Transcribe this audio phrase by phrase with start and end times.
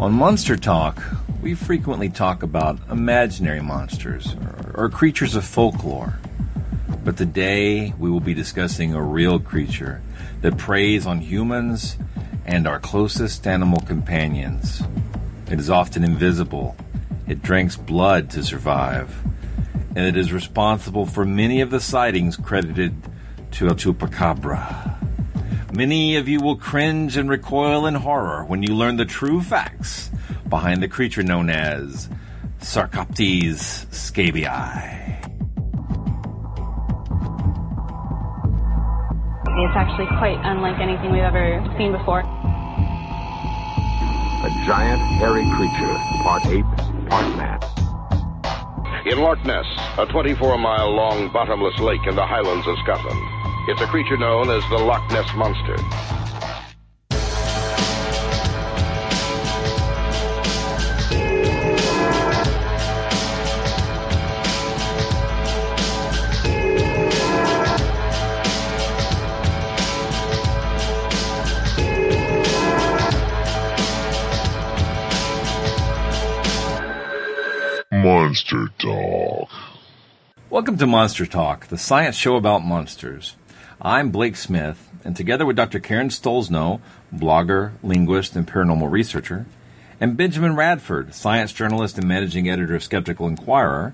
[0.00, 1.00] On Monster Talk,
[1.40, 6.18] we frequently talk about imaginary monsters or, or, creatures of folklore.
[7.04, 10.02] But today we will be discussing a real creature
[10.40, 11.96] that preys on humans
[12.44, 14.82] and our closest animal companions.
[15.48, 16.74] It is often invisible,
[17.28, 19.14] it drinks blood to survive,
[19.94, 22.96] and it is responsible for many of the sightings credited
[23.52, 25.13] to El Chupacabra.
[25.76, 30.08] Many of you will cringe and recoil in horror when you learn the true facts
[30.48, 32.08] behind the creature known as
[32.60, 35.18] Sarcoptes scabiei.
[39.46, 42.20] It's actually quite unlike anything we've ever seen before.
[42.20, 42.24] A
[44.66, 47.58] giant, hairy creature, part ape, part man.
[49.06, 49.66] In Loch Ness,
[49.98, 53.33] a 24 mile long bottomless lake in the highlands of Scotland.
[53.66, 55.76] It's a creature known as the Loch Ness Monster.
[77.90, 79.48] Monster Talk.
[80.50, 83.36] Welcome to Monster Talk, the science show about monsters.
[83.80, 85.80] I'm Blake Smith, and together with Dr.
[85.80, 86.80] Karen Stollznow,
[87.12, 89.46] blogger, linguist, and paranormal researcher,
[90.00, 93.92] and Benjamin Radford, science journalist and managing editor of Skeptical Inquirer,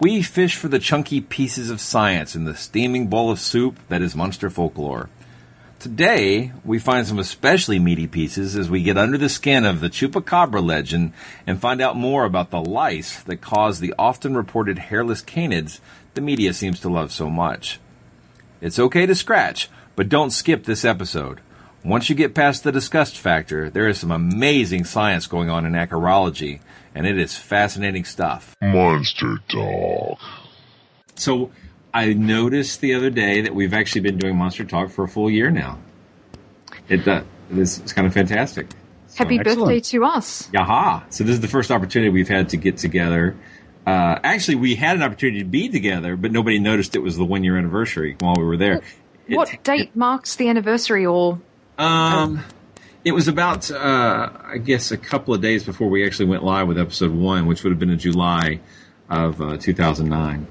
[0.00, 4.02] we fish for the chunky pieces of science in the steaming bowl of soup that
[4.02, 5.08] is monster folklore.
[5.78, 9.90] Today, we find some especially meaty pieces as we get under the skin of the
[9.90, 11.12] Chupacabra legend
[11.46, 15.78] and find out more about the lice that cause the often reported hairless canids
[16.14, 17.78] the media seems to love so much.
[18.60, 21.40] It's okay to scratch, but don't skip this episode.
[21.82, 25.72] Once you get past the disgust factor, there is some amazing science going on in
[25.72, 26.60] acarology,
[26.94, 28.54] and it is fascinating stuff.
[28.60, 30.18] Monster Talk.
[31.14, 31.50] So,
[31.94, 35.30] I noticed the other day that we've actually been doing Monster Talk for a full
[35.30, 35.78] year now.
[36.88, 38.68] It uh, this is kind of fantastic.
[39.06, 39.60] So, Happy excellent.
[39.60, 40.48] birthday to us!
[40.52, 41.02] Yaha!
[41.12, 43.36] So this is the first opportunity we've had to get together
[43.86, 47.24] uh, actually, we had an opportunity to be together, but nobody noticed it was the
[47.24, 48.82] one year anniversary while we were there.
[49.28, 51.40] What it, date it, marks the anniversary, or?
[51.78, 52.42] Um,
[53.04, 56.68] it was about, uh, I guess, a couple of days before we actually went live
[56.68, 58.60] with episode one, which would have been in July
[59.08, 60.46] of uh, 2009.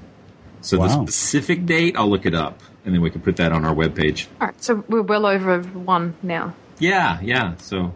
[0.60, 0.86] So wow.
[0.86, 3.74] the specific date, I'll look it up, and then we can put that on our
[3.74, 4.26] webpage.
[4.40, 6.54] All right, so we're well over one now.
[6.78, 7.56] Yeah, yeah.
[7.58, 7.94] So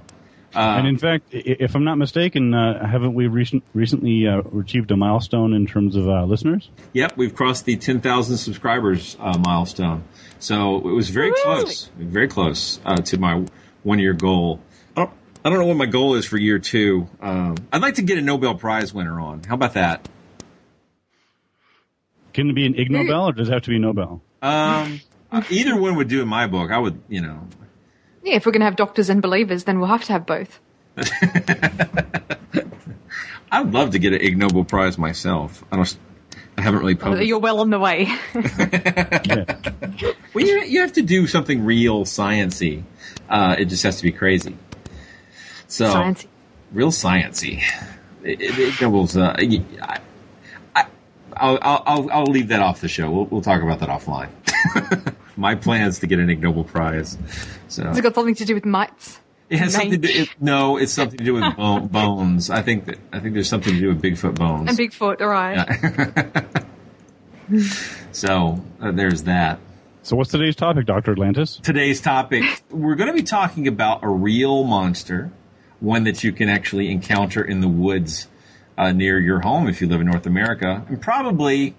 [0.54, 4.90] uh, and in fact, if I'm not mistaken, uh, haven't we recent, recently uh, achieved
[4.90, 6.70] a milestone in terms of uh, listeners?
[6.92, 10.04] Yep, we've crossed the 10,000 subscribers uh, milestone.
[10.38, 13.44] So it was very close, very close uh, to my
[13.82, 14.60] one year goal.
[14.96, 15.10] I don't,
[15.44, 17.08] I don't know what my goal is for year two.
[17.20, 19.42] Um, I'd like to get a Nobel Prize winner on.
[19.44, 20.08] How about that?
[22.32, 24.20] Can it be an Ig Nobel or does it have to be Nobel?
[24.42, 25.00] Um,
[25.50, 26.70] either one would do in my book.
[26.70, 27.48] I would, you know,
[28.24, 30.58] yeah, if we're going to have doctors and believers, then we'll have to have both.
[33.52, 35.62] I'd love to get an Ig Nobel Prize myself.
[35.70, 35.96] I don't.
[36.56, 37.26] I haven't really published.
[37.26, 38.08] You're well on the way.
[40.34, 42.82] Well, you, you have to do something real sciency.
[43.28, 44.56] Uh, it just has to be crazy.
[45.68, 46.26] So Science.
[46.72, 47.62] real sciency.
[48.24, 49.16] It, it, it doubles.
[49.16, 49.62] Uh, I,
[50.74, 50.86] I,
[51.36, 53.08] I'll, I'll, I'll, I'll leave that off the show.
[53.08, 54.30] We'll, we'll talk about that offline.
[55.36, 57.18] My plans to get an Ig Nobel Prize.
[57.68, 59.20] So Has it got something to do with mites?
[59.50, 60.08] it has something to.
[60.08, 60.20] mange?
[60.20, 62.50] It, no, it's something to do with bone, bones.
[62.50, 64.68] I think that I think there's something to do with Bigfoot bones.
[64.68, 66.54] And Bigfoot, all right.
[68.12, 69.58] so uh, there's that.
[70.02, 71.58] So what's today's topic, Doctor Atlantis?
[71.62, 75.32] Today's topic, we're going to be talking about a real monster,
[75.80, 78.28] one that you can actually encounter in the woods
[78.76, 81.74] uh, near your home if you live in North America, and probably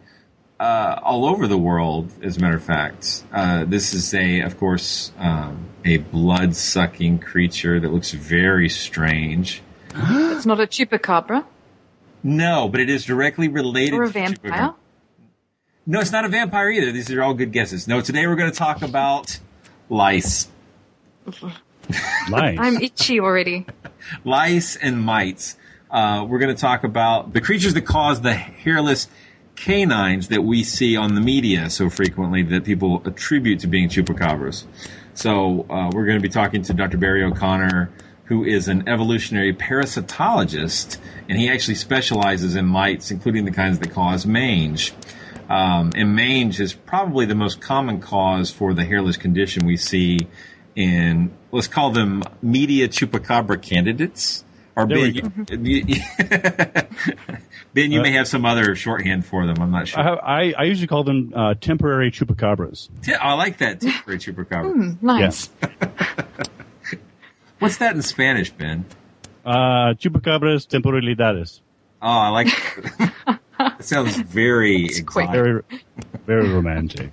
[0.59, 3.23] uh, all over the world, as a matter of fact.
[3.31, 9.61] Uh, this is a, of course, um, a blood-sucking creature that looks very strange.
[9.95, 11.45] It's not a chupacabra
[12.23, 14.51] No, but it is directly related or a to vampire.
[14.51, 14.75] chupacabra.
[15.87, 16.91] No, it's not a vampire either.
[16.91, 17.87] These are all good guesses.
[17.87, 19.39] No, today we're going to talk about
[19.89, 20.47] lice.
[22.29, 22.57] Lice.
[22.59, 23.65] I'm itchy already.
[24.23, 25.55] lice and mites.
[25.91, 29.07] Uh, we're going to talk about the creatures that cause the hairless
[29.55, 34.65] canines that we see on the media so frequently that people attribute to being chupacabras.
[35.13, 36.97] So uh, we're going to be talking to Dr.
[36.97, 37.89] Barry O'Connor,
[38.25, 40.97] who is an evolutionary parasitologist,
[41.29, 44.93] and he actually specializes in mites, including the kinds that cause mange.
[45.49, 50.27] Um, and mange is probably the most common cause for the hairless condition we see
[50.75, 54.44] in, let's call them media chupacabra candidates.
[54.77, 54.97] Or There
[55.47, 56.01] Ben, you, you-
[57.73, 59.55] Ben, you may have some other shorthand for them.
[59.61, 59.99] I'm not sure.
[59.99, 62.89] I, have, I, I usually call them uh, temporary chupacabras.
[63.01, 64.71] Te- I like that temporary chupacabra.
[64.73, 65.49] Hmm, nice.
[67.59, 68.85] What's that in Spanish, Ben?
[69.45, 71.61] Uh, chupacabras temporalidades.
[72.01, 72.47] Oh, I like.
[73.79, 75.29] It sounds very quick.
[75.29, 75.31] exotic.
[75.31, 75.61] Very,
[76.25, 77.11] very romantic.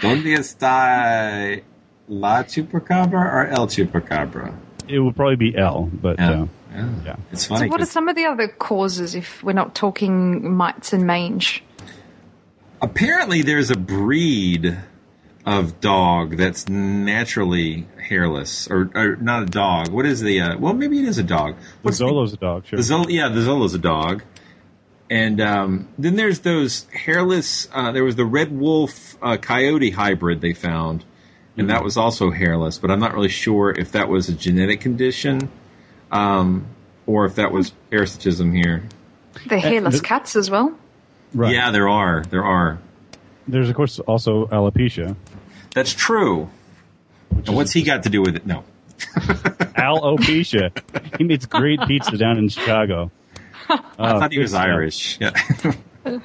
[0.00, 1.60] ¿Dónde está
[2.08, 4.54] la chupacabra or el chupacabra?
[4.88, 6.30] It would probably be L, but Yeah.
[6.30, 6.88] uh, Yeah.
[7.04, 7.16] yeah.
[7.32, 11.06] It's So, what are some of the other causes if we're not talking mites and
[11.06, 11.62] mange?
[12.80, 14.76] apparently, there's a breed
[15.46, 19.88] of dog that's naturally hairless, or, or not a dog.
[19.90, 20.40] What is the?
[20.40, 21.56] Uh, well, maybe it is a dog.
[21.56, 22.76] The What's the- Xolo's a dog, sure.
[22.76, 24.22] The Zola, yeah, the Zola's a dog.
[25.10, 27.66] And um, then there's those hairless.
[27.72, 31.02] Uh, there was the red wolf uh, coyote hybrid they found,
[31.58, 32.78] and that was also hairless.
[32.78, 35.50] But I'm not really sure if that was a genetic condition,
[36.12, 36.66] um,
[37.06, 38.84] or if that was parasitism here.
[39.48, 40.72] The hairless the- cats as well.
[41.34, 41.52] right.
[41.52, 42.22] Yeah, there are.
[42.30, 42.78] There are.
[43.46, 45.16] There's, of course, also alopecia.
[45.74, 46.48] That's true.
[47.30, 48.46] And what's he got to do with it?
[48.46, 48.64] No.
[49.78, 50.72] Alopecia.
[51.18, 53.10] he makes great pizza down in Chicago.
[53.68, 54.64] I Oh, thought he was stuff.
[54.64, 55.18] Irish.
[55.20, 55.32] Yeah.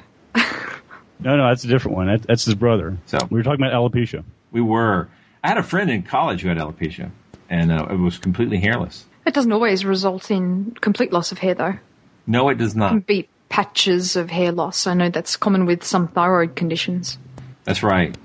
[1.20, 2.06] No, no, that's a different one.
[2.08, 2.98] That, that's his brother.
[3.06, 4.24] So- we were talking about alopecia.
[4.50, 5.08] we were.
[5.44, 7.10] I had a friend in college who had alopecia,
[7.50, 9.04] and uh, it was completely hairless.
[9.26, 11.74] It doesn't always result in complete loss of hair, though.
[12.26, 12.88] No, it does It not.
[12.88, 14.86] can be patches of hair loss.
[14.86, 17.18] I know that's common with some thyroid conditions.
[17.64, 18.16] That's right.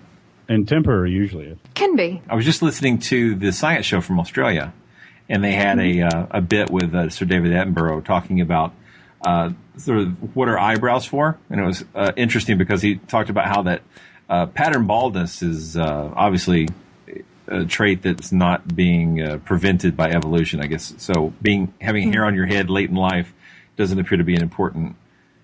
[0.47, 1.57] And temporary, usually.
[1.75, 2.21] Can be.
[2.29, 4.73] I was just listening to the science show from Australia,
[5.27, 8.73] and they had a uh, a bit with uh, Sir David Attenborough talking about
[9.25, 13.29] uh, sort of what are eyebrows for, and it was uh, interesting because he talked
[13.29, 13.81] about how that
[14.29, 16.67] uh, pattern baldness is uh, obviously
[17.49, 20.93] a trait that's not being uh, prevented by evolution, I guess.
[20.97, 23.33] So being having hair on your head late in life
[23.75, 24.95] doesn't appear to be an important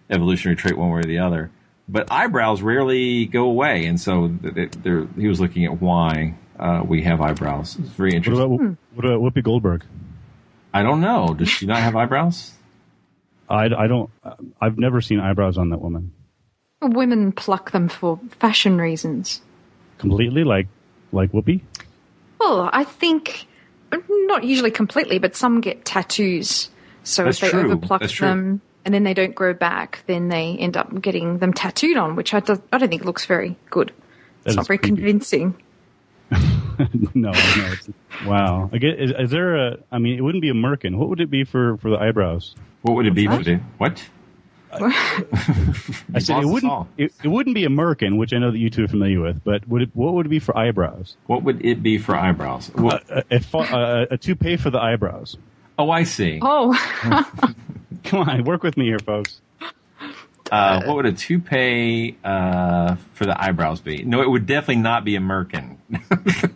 [0.10, 1.52] evolutionary trait one way or the other.
[1.88, 6.82] But eyebrows rarely go away, and so th- th- he was looking at why uh,
[6.86, 7.78] we have eyebrows.
[7.80, 8.46] It's very What interesting.
[8.56, 9.84] about, what about Whoopi Goldberg?
[10.74, 11.34] I don't know.
[11.34, 12.52] Does she not have eyebrows?
[13.48, 14.10] I, I don't.
[14.60, 16.12] I've never seen eyebrows on that woman.
[16.82, 19.42] Women pluck them for fashion reasons.
[20.00, 20.68] Completely, like
[21.12, 21.62] like Whoopi.
[22.40, 23.48] Well, I think
[24.10, 26.70] not usually completely, but some get tattoos.
[27.04, 27.76] So That's if they true.
[27.76, 28.28] overpluck That's true.
[28.28, 32.16] them and then they don't grow back, then they end up getting them tattooed on,
[32.16, 33.92] which I, do, I don't think looks very good.
[34.44, 34.96] That it's not very creepy.
[34.98, 35.56] convincing.
[36.32, 36.38] no,
[37.14, 37.32] no.
[37.34, 37.90] It's,
[38.26, 38.70] wow.
[38.72, 39.78] I get, is, is there a?
[39.92, 40.98] I mean, it wouldn't be a merkin.
[40.98, 42.56] What would it be for for the eyebrows?
[42.82, 44.04] What would it be What's for the what?
[46.14, 46.88] I said it wouldn't.
[46.98, 49.44] It, it wouldn't be a merkin, which I know that you two are familiar with.
[49.44, 49.90] But would it?
[49.94, 51.16] What would it be for eyebrows?
[51.28, 52.72] What would it be for eyebrows?
[52.76, 55.38] What, A, a, fa- a, a toupee for the eyebrows.
[55.78, 56.40] oh, I see.
[56.42, 56.74] Oh,
[58.04, 59.42] Come on, work with me here, folks.
[60.52, 64.04] Uh, what would a toupee uh, for the eyebrows be?
[64.04, 65.78] No, it would definitely not be a merkin.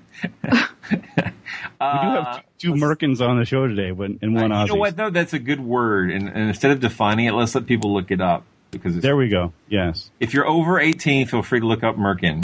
[1.81, 4.65] We do have two, two merkins on the show today, but and one Uh, you
[4.65, 4.67] Aussie.
[4.69, 4.97] know what?
[4.97, 5.09] though?
[5.09, 6.11] that's a good word.
[6.11, 8.43] And, and instead of defining it, let's let people look it up.
[8.71, 9.53] because it's, There we go.
[9.69, 10.11] Yes.
[10.19, 12.43] if you're over 18, feel free to look up Merkin.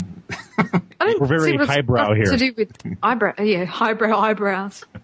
[0.58, 2.24] I don't We're very see what highbrow here.
[2.24, 4.84] To do with eyebrow, yeah, highbrow eyebrows.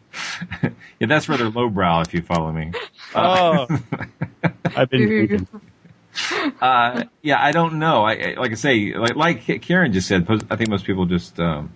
[1.00, 2.70] Yeah, that's rather lowbrow if you follow me.
[3.14, 3.66] Oh,
[4.76, 5.48] I've been thinking.
[6.60, 8.04] Uh, yeah, I don't know.
[8.04, 10.26] I, I like I say, like like Karen just said.
[10.50, 11.70] I think most people just um,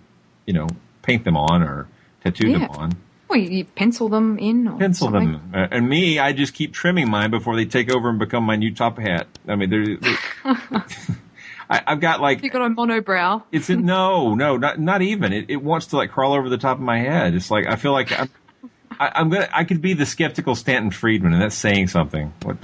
[0.45, 0.67] you know
[1.01, 1.87] paint them on or
[2.31, 2.67] tattoo them Yeah.
[2.69, 2.91] on,
[3.29, 4.67] Well, you, you pencil them in.
[4.67, 5.33] Or pencil something.
[5.33, 5.51] them.
[5.53, 8.55] Uh, and me, I just keep trimming mine before they take over and become my
[8.55, 9.27] new top hat.
[9.47, 9.97] I mean, they're.
[9.97, 10.17] they're
[11.69, 13.43] I, I've got like You got a monobrow.
[13.51, 15.33] It's in, no, no, not not even.
[15.33, 17.33] It, it wants to like crawl over the top of my head.
[17.33, 18.29] It's like I feel like I'm,
[18.97, 19.49] I, I'm gonna.
[19.51, 22.33] I could be the skeptical Stanton Friedman, and that's saying something.
[22.43, 22.55] What?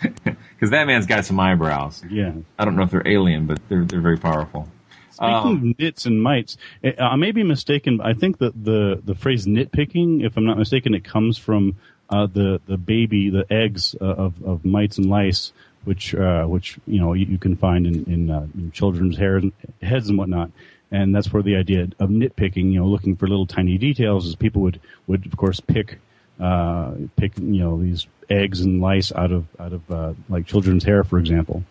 [0.00, 2.02] Because that man's got some eyebrows.
[2.10, 2.32] Yeah.
[2.58, 4.68] I don't know if they're alien, but they're they're very powerful.
[5.16, 7.96] Speaking Um, of nits and mites, eh, I may be mistaken.
[7.98, 11.76] but I think that the the phrase nitpicking, if I'm not mistaken, it comes from
[12.10, 15.52] uh, the the baby, the eggs uh, of of mites and lice,
[15.84, 19.36] which uh, which you know you, you can find in in, uh, in children's hair
[19.38, 20.50] and heads and whatnot.
[20.92, 24.36] And that's where the idea of nitpicking, you know, looking for little tiny details, is
[24.36, 25.98] people would would of course pick
[26.38, 30.84] uh, pick you know these eggs and lice out of out of uh, like children's
[30.84, 31.64] hair, for example.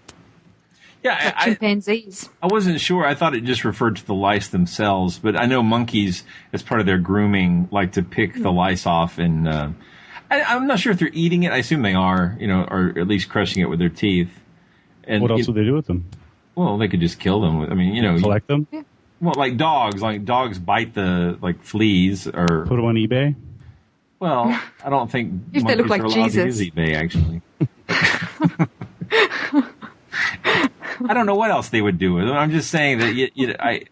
[1.05, 2.29] Yeah, I, I, chimpanzees.
[2.43, 3.05] I wasn't sure.
[3.05, 6.81] I thought it just referred to the lice themselves, but I know monkeys, as part
[6.81, 9.69] of their grooming, like to pick the lice off, and uh,
[10.29, 11.51] I, I'm not sure if they're eating it.
[11.53, 14.31] I assume they are, you know, or at least crushing it with their teeth.
[15.05, 16.05] And What else you- would they do with them?
[16.55, 17.61] Well, they could just kill them.
[17.61, 18.65] I mean, you know, Collect them,
[19.21, 23.35] well, like dogs, like dogs bite the like fleas, or put them on eBay.
[24.19, 24.45] well,
[24.83, 26.59] I don't think If they look like are allowed to Jesus.
[26.59, 26.95] use eBay.
[26.95, 27.41] Actually,
[31.07, 32.35] I don't know what else they would do with them.
[32.35, 33.83] I'm just saying that you, you, I,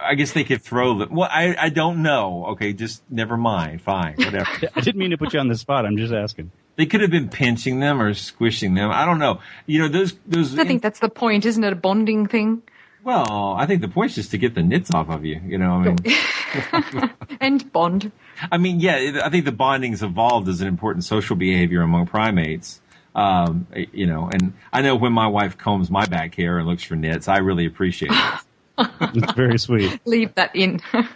[0.00, 1.14] I guess they could throw them.
[1.14, 2.46] Well, I, I don't know.
[2.48, 3.82] Okay, just never mind.
[3.82, 4.46] Fine, whatever.
[4.76, 5.86] I didn't mean to put you on the spot.
[5.86, 6.50] I'm just asking.
[6.76, 8.90] they could have been pinching them or squishing them.
[8.90, 9.40] I don't know.
[9.66, 10.58] You know, those those.
[10.58, 11.72] I think that's the point, isn't it?
[11.72, 12.62] A bonding thing.
[13.04, 15.40] well, I think the point is just to get the nits off of you.
[15.46, 15.96] You know, I mean.
[17.40, 18.12] And bond.
[18.50, 22.80] I mean, yeah, I think the bonding's evolved as an important social behavior among primates.
[23.16, 26.82] Um, you know, and I know when my wife combs my back hair and looks
[26.84, 28.40] for nits, I really appreciate it.
[29.00, 29.98] It's very sweet.
[30.04, 30.80] Leave that in.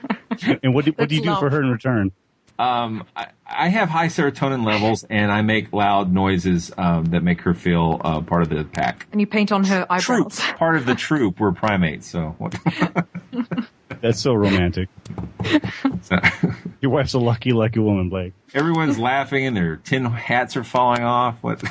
[0.62, 2.10] And what do, what do you That's do for her in return?
[2.58, 7.42] Um, I, I have high serotonin levels, and I make loud noises um, that make
[7.42, 9.06] her feel uh, part of the pack.
[9.12, 10.04] and you paint on her eyebrows.
[10.04, 10.52] Troop, eyebrows.
[10.58, 11.38] part of the troop.
[11.40, 12.34] We're primates, so.
[12.38, 12.54] What,
[14.00, 14.88] That's so romantic.
[16.80, 18.32] Your wife's a lucky, lucky woman, Blake.
[18.54, 21.36] Everyone's laughing, and their tin hats are falling off.
[21.40, 21.62] What?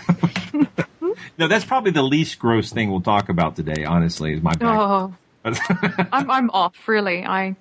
[1.38, 3.86] no, that's probably the least gross thing we'll talk about today.
[3.86, 4.62] Honestly, is my back.
[4.64, 5.14] Oh,
[6.12, 7.26] I'm, I'm off, really.
[7.26, 7.56] I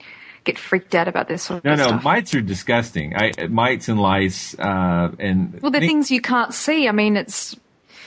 [0.44, 2.04] get freaked out about this sort of No, no, stuff.
[2.04, 3.14] mites are disgusting.
[3.16, 6.88] I, mites and lice, uh, and well, they're think- things you can't see.
[6.88, 7.54] I mean, it's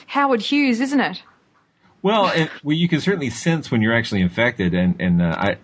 [0.06, 1.22] Howard Hughes, isn't it?
[2.02, 5.56] Well, and, well, you can certainly sense when you're actually infected, and and uh, I,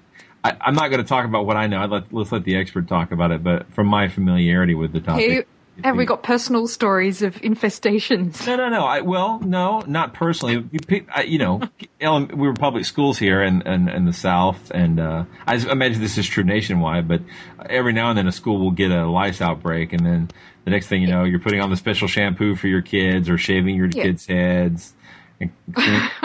[0.45, 1.81] I, I'm not going to talk about what I know.
[1.81, 3.43] I'd let, let's let the expert talk about it.
[3.43, 5.45] But from my familiarity with the topic, Hey,
[5.85, 8.47] have we got personal stories of infestations?
[8.47, 8.85] No, no, no.
[8.85, 10.65] I, well, no, not personally.
[10.89, 11.61] You, I, you know,
[12.01, 16.19] we were public schools here in, in, in the South, and uh, I imagine this
[16.19, 17.07] is true nationwide.
[17.07, 17.23] But
[17.69, 20.31] every now and then, a school will get a lice outbreak, and then
[20.65, 23.39] the next thing you know, you're putting on the special shampoo for your kids or
[23.39, 24.03] shaving your Yeah.
[24.03, 24.95] kids' heads.
[25.41, 25.51] And,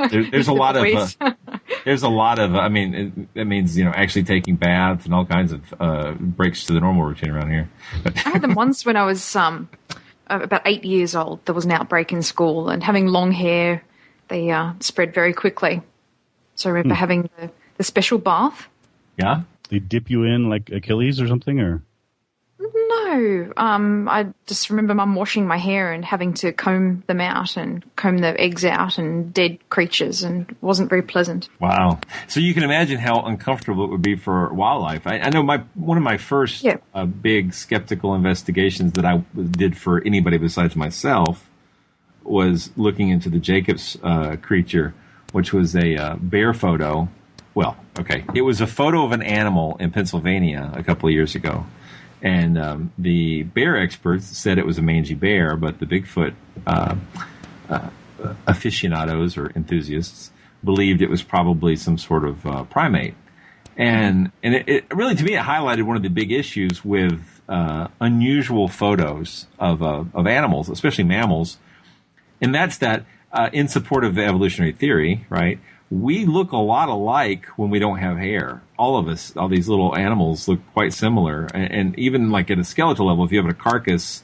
[0.09, 1.07] there, there's a lot of uh,
[1.85, 5.13] there's a lot of I mean it, that means you know actually taking baths and
[5.13, 7.69] all kinds of uh, breaks to the normal routine around here.
[8.03, 9.69] But, I had them once when I was um,
[10.27, 11.45] uh, about eight years old.
[11.45, 13.83] There was an outbreak in school, and having long hair,
[14.29, 15.81] they uh, spread very quickly.
[16.55, 16.77] So I Hmm.
[16.77, 18.67] remember having the, the special bath.
[19.17, 21.83] yeah, They dip you in like Achilles or something, or
[22.75, 27.57] No, um, I just remember mum washing my hair and having to comb them out
[27.57, 31.49] and comb the eggs out and dead creatures, and it wasn't very pleasant.
[31.59, 31.99] Wow.
[32.27, 35.05] So you can imagine how uncomfortable it would be for wildlife.
[35.05, 36.77] I, I know my one of my first Yeah.
[36.93, 41.49] uh, big skeptical investigations that I did for anybody besides myself
[42.23, 44.93] was looking into the Jacobs uh, creature,
[45.33, 47.09] which was a uh, bear photo.
[47.55, 51.35] Well, okay, it was a photo of an animal in Pennsylvania a couple of years
[51.35, 51.65] ago,
[52.23, 56.33] and um, the bear experts said it was a mangy bear, but the Bigfoot
[56.65, 56.95] uh,
[58.47, 60.31] aficionados or enthusiasts
[60.63, 63.15] believed it was probably some sort of uh, primate.
[63.75, 67.41] And and it, it really to me it highlighted one of the big issues with
[67.49, 71.57] uh, unusual photos of uh, of animals, especially mammals,
[72.39, 75.59] and that's that uh, in support of the evolutionary theory, right?
[75.89, 78.61] We look a lot alike when we don't have hair.
[78.83, 82.59] All of us, all these little animals look quite similar, and, and even like at
[82.59, 84.23] a skeletal level, if you have a carcass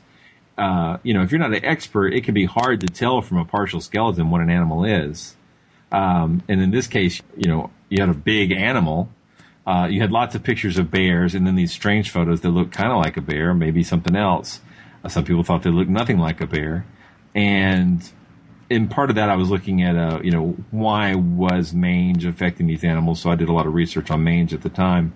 [0.59, 3.37] uh, you know, if you're not an expert, it can be hard to tell from
[3.37, 5.37] a partial skeleton what an animal is.
[5.89, 9.09] Um, and in this case, you know, you had a big animal.
[9.65, 12.73] Uh, you had lots of pictures of bears, and then these strange photos that look
[12.73, 14.59] kind of like a bear, maybe something else.
[15.03, 16.85] Uh, some people thought they looked nothing like a bear,
[17.33, 18.11] and
[18.69, 22.67] in part of that, I was looking at, uh, you know, why was mange affecting
[22.67, 23.19] these animals?
[23.19, 25.13] So I did a lot of research on mange at the time,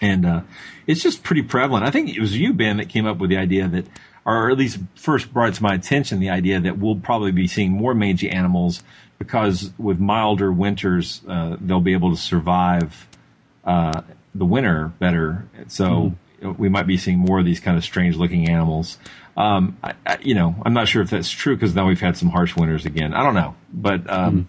[0.00, 0.40] and uh,
[0.86, 1.86] it's just pretty prevalent.
[1.86, 3.86] I think it was you, Ben, that came up with the idea that,
[4.24, 7.72] or at least first brought to my attention the idea that we'll probably be seeing
[7.72, 8.82] more mangy animals
[9.22, 13.06] because with milder winters, uh, they'll be able to survive
[13.64, 14.02] uh,
[14.34, 15.48] the winter better.
[15.68, 16.58] So mm.
[16.58, 18.98] we might be seeing more of these kind of strange looking animals.
[19.36, 22.16] Um, I, I, you know, I'm not sure if that's true because now we've had
[22.16, 23.14] some harsh winters again.
[23.14, 24.46] I don't know, but um, mm.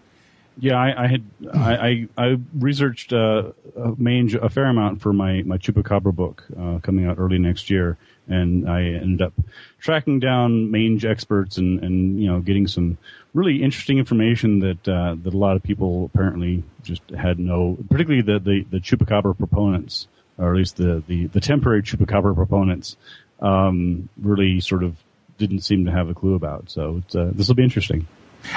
[0.60, 3.52] yeah, I, I had I, I, researched uh,
[3.98, 7.98] mange a fair amount for my my chupacabra book uh, coming out early next year,
[8.28, 9.34] and I ended up
[9.80, 12.98] tracking down mange experts and and you know getting some
[13.34, 18.22] really interesting information that uh, that a lot of people apparently just had no, particularly
[18.22, 22.96] the the, the chupacabra proponents, or at least the the, the temporary chupacabra proponents,
[23.44, 24.96] um, really sort of
[25.38, 26.72] didn't seem to have a clue about.
[26.72, 28.08] So uh, this will be interesting.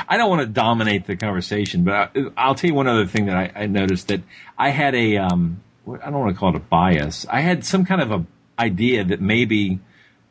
[0.09, 3.27] I don't want to dominate the conversation, but I, will tell you one other thing
[3.27, 4.23] that I, I noticed that
[4.59, 7.27] I had a um, I don't want to call it a bias.
[7.31, 8.27] I had some kind of a
[8.59, 9.79] idea that maybe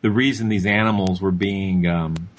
[0.02, 2.30] the reason these animals were being um,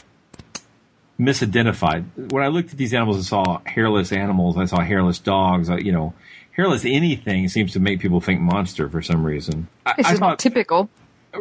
[1.19, 2.33] misidentified.
[2.33, 5.71] When I looked at these animals and saw hairless animals, I saw hairless dogs.
[5.71, 6.13] I, you know,
[6.53, 9.69] hairless anything seems to make people think monster for some reason.
[9.97, 10.91] This I, is I thought, typical.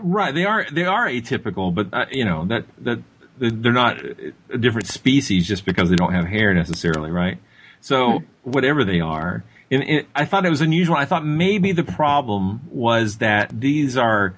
[0.01, 3.01] Right, they are they are atypical, but uh, you know that that
[3.37, 4.01] they're not
[4.49, 7.37] a different species just because they don't have hair necessarily, right?
[7.81, 8.25] So hmm.
[8.49, 10.95] whatever they are, and, and I thought it was unusual.
[10.95, 14.35] I thought maybe the problem was that these are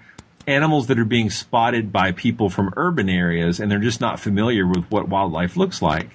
[0.47, 4.65] animals that are being spotted by people from urban areas and they're just not familiar
[4.65, 6.09] with what wildlife looks like.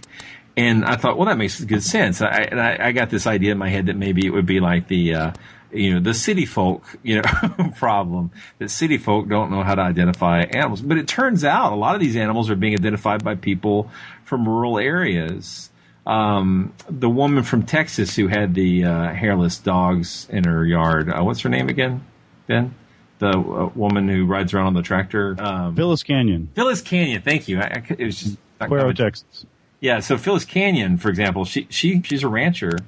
[0.57, 2.21] And I thought, well, that makes good sense.
[2.23, 4.61] I, and I, I got this idea in my head that maybe it would be
[4.61, 5.33] like the, uh,
[5.73, 9.83] you know, the city folk, you know, problem that city folk don't know how to
[9.83, 10.81] identify animals.
[10.81, 13.91] But it turns out a lot of these animals are being identified by people
[14.25, 15.71] from rural areas.
[16.07, 21.23] Um, the woman from Texas who had the uh, hairless dogs in her yard, uh,
[21.23, 22.05] what's her name again,
[22.47, 22.75] Ben?
[23.23, 25.37] the uh, woman who rides around on the tractor.
[25.39, 26.49] Um, Phylis Canion.
[26.55, 27.23] Phylis Canion.
[27.23, 27.61] Thank you.
[27.61, 29.47] I, I, it was just Cuero, Texas.
[29.79, 30.01] Yeah.
[30.01, 32.79] So Phylis Canion, for example, she she she's a rancher.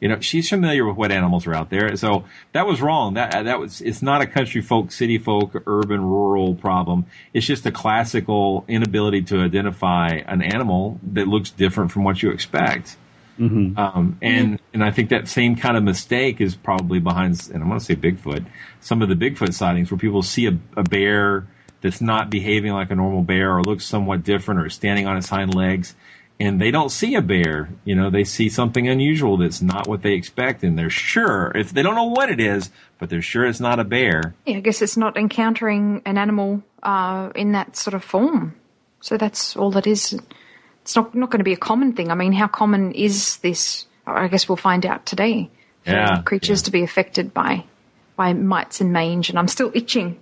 [0.00, 1.96] You know, she's familiar with what animals are out there.
[1.96, 3.14] So that was wrong.
[3.14, 7.06] That that was it's not a country folk, city folk, urban, rural problem.
[7.32, 12.30] It's just a classical inability to identify an animal that looks different from what you
[12.30, 12.96] expect.
[13.38, 13.78] Mm-hmm.
[13.78, 17.40] Um, and and I think that same kind of mistake is probably behind.
[17.52, 18.44] And I'm going to say Bigfoot.
[18.80, 21.46] Some of the Bigfoot sightings where people see a, a bear
[21.84, 25.28] that's not behaving like a normal bear or looks somewhat different or standing on its
[25.28, 25.94] hind legs,
[26.40, 27.68] and they don't see a bear.
[27.84, 31.72] You know, they see something unusual that's not what they expect, and they're sure if
[31.72, 34.34] they don't know what it is, but they're sure it's not a bear.
[34.46, 38.54] Yeah, I guess it's not encountering an animal uh, in that sort of form.
[39.00, 40.18] So that's all that is
[40.82, 42.10] it's not not going to be a common thing.
[42.10, 43.86] I mean, how common is this?
[44.06, 45.50] I guess we'll find out today.
[45.86, 46.64] Yeah, creatures yeah.
[46.64, 47.64] to be affected by
[48.16, 50.18] by mites and mange, and I'm still itching.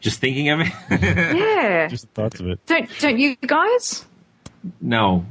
[0.00, 0.72] Just thinking of it.
[0.90, 1.86] yeah.
[1.90, 2.64] Just the thoughts of it.
[2.66, 4.04] Don't don't you guys?
[4.80, 5.24] No.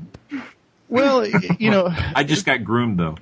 [0.90, 3.18] Well, you know, I just got groomed though.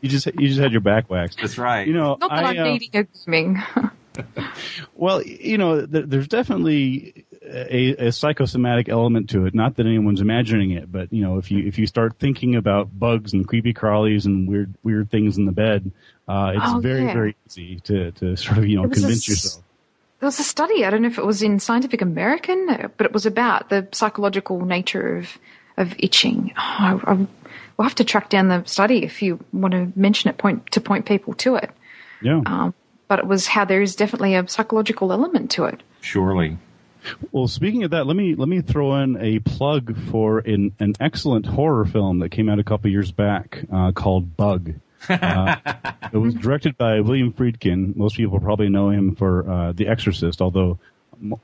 [0.00, 1.38] you just you just had your back waxed.
[1.40, 1.86] That's right.
[1.86, 3.62] You know, not that I, am uh, needing a grooming.
[4.94, 9.54] well, you know, there's definitely a, a, psychosomatic element to it.
[9.54, 12.96] Not that anyone's imagining it, but you know, if you if you start thinking about
[12.98, 15.90] bugs and creepy crawlies and weird weird things in the bed,
[16.28, 17.12] uh, it's oh, very yeah.
[17.12, 19.64] very easy to to sort of you know convince a, yourself.
[20.20, 20.84] There was a study.
[20.84, 24.64] I don't know if it was in Scientific American, but it was about the psychological
[24.64, 25.38] nature of
[25.76, 26.52] of itching.
[26.56, 27.14] Oh, I, I,
[27.76, 30.80] we'll have to track down the study if you want to mention it point to
[30.80, 31.70] point people to it.
[32.22, 32.42] Yeah.
[32.46, 32.74] Um,
[33.08, 35.82] but it was how there is definitely a psychological element to it.
[36.00, 36.56] Surely.
[37.32, 40.94] Well, speaking of that, let me let me throw in a plug for an, an
[41.00, 44.74] excellent horror film that came out a couple years back uh, called Bug.
[45.06, 45.56] Uh,
[46.14, 47.94] it was directed by William Friedkin.
[47.94, 50.78] Most people probably know him for uh, The Exorcist, although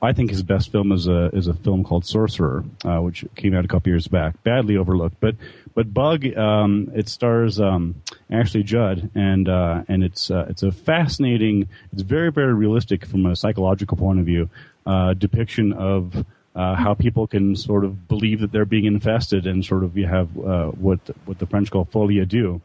[0.01, 3.55] I think his best film is a is a film called Sorcerer, uh, which came
[3.55, 5.17] out a couple years back, badly overlooked.
[5.19, 5.35] But
[5.73, 7.95] but Bug, um, it stars um,
[8.29, 11.67] Ashley Judd, and uh, and it's uh, it's a fascinating.
[11.93, 14.49] It's very very realistic from a psychological point of view
[14.85, 16.25] uh, depiction of.
[16.53, 20.05] Uh, how people can sort of believe that they're being infested, and sort of you
[20.05, 22.59] have uh, what what the French call folie à deux,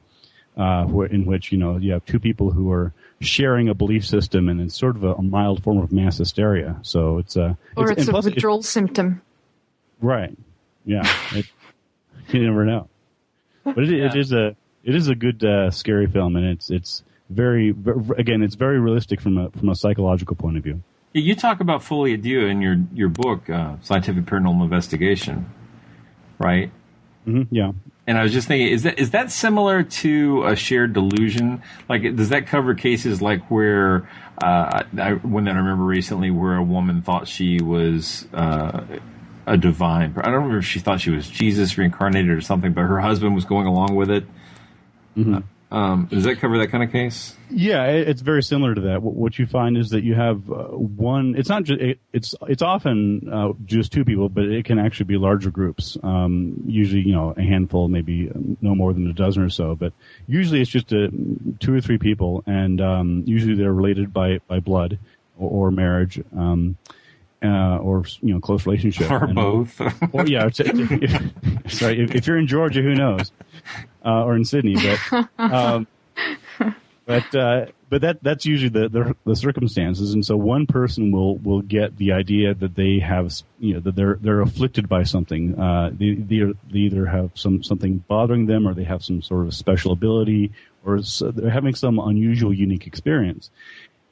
[1.12, 4.60] in which you know you have two people who are sharing a belief system, and
[4.60, 6.76] it's sort of a, a mild form of mass hysteria.
[6.82, 9.22] So it's a or it's, and a plus it- withdrawal symptom.
[10.00, 10.36] right?
[10.84, 11.02] Yeah,
[11.32, 11.46] it,
[12.28, 12.88] you never know.
[13.64, 17.02] But it, it is a it is a good uh, scary film, and it's it's
[17.30, 17.74] very
[18.16, 20.82] again it's very realistic from a from a psychological point of view.
[21.12, 25.46] Yeah, You talk about folie à deux in your your book, uh, Scientific Paranormal Investigation,
[26.38, 26.70] right?
[27.24, 27.72] hmm yeah.
[28.06, 31.62] And I was just thinking, is that is that similar to a shared delusion?
[31.88, 34.08] Like, does that cover cases like where
[34.40, 38.84] uh, I, one that I remember recently, where a woman thought she was uh,
[39.46, 40.14] a divine?
[40.18, 43.34] I don't remember if she thought she was Jesus reincarnated or something, but her husband
[43.34, 44.24] was going along with it.
[45.70, 47.34] Um, does that cover that kind of case?
[47.50, 49.02] Yeah, it's very similar to that.
[49.02, 51.34] What, what you find is that you have uh, one.
[51.36, 51.80] It's not just.
[51.80, 55.98] It, it's it's often uh, just two people, but it can actually be larger groups.
[56.04, 59.74] Um, usually, you know, a handful, maybe no more than a dozen or so.
[59.74, 59.92] But
[60.28, 61.10] usually, it's just a,
[61.58, 64.98] two or three people, and um, usually they're related by by blood
[65.36, 66.20] or, or marriage.
[66.36, 66.76] Um,
[67.44, 69.78] uh, or you know, close relationship, Or And- both?
[70.12, 70.48] or yeah,
[71.68, 73.30] sorry, if, if you're in Georgia, who knows,
[74.06, 75.86] uh, or in Sydney, but um,
[77.06, 81.38] but uh, but that that's usually the, the the circumstances, and so one person will
[81.38, 85.58] will get the idea that they have you know that they're they're afflicted by something.
[85.58, 86.40] Uh, they, they
[86.70, 90.52] they either have some something bothering them, or they have some sort of special ability,
[90.84, 93.50] or they're having some unusual, unique experience.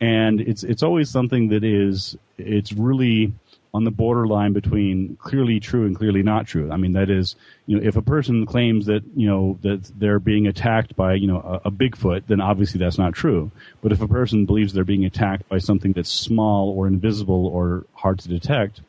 [0.01, 3.33] And it's it's always something that is it's really
[3.75, 6.71] on the borderline between clearly true and clearly not true.
[6.71, 7.35] I mean, that is,
[7.67, 11.27] you know, if a person claims that, you know, that they're being attacked by, you
[11.27, 13.51] know, a, a Bigfoot, then obviously that's not true.
[13.83, 17.85] But if a person believes they're being attacked by something that's small or invisible or
[17.95, 18.81] hard to detect,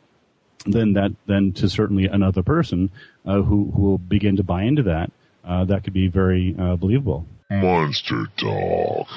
[0.68, 2.92] then that, then to certainly another person,
[3.26, 5.12] uh, who, who will begin to buy into that,
[5.44, 7.26] uh, that could be very, uh, believable.
[7.50, 9.08] Monster Talk.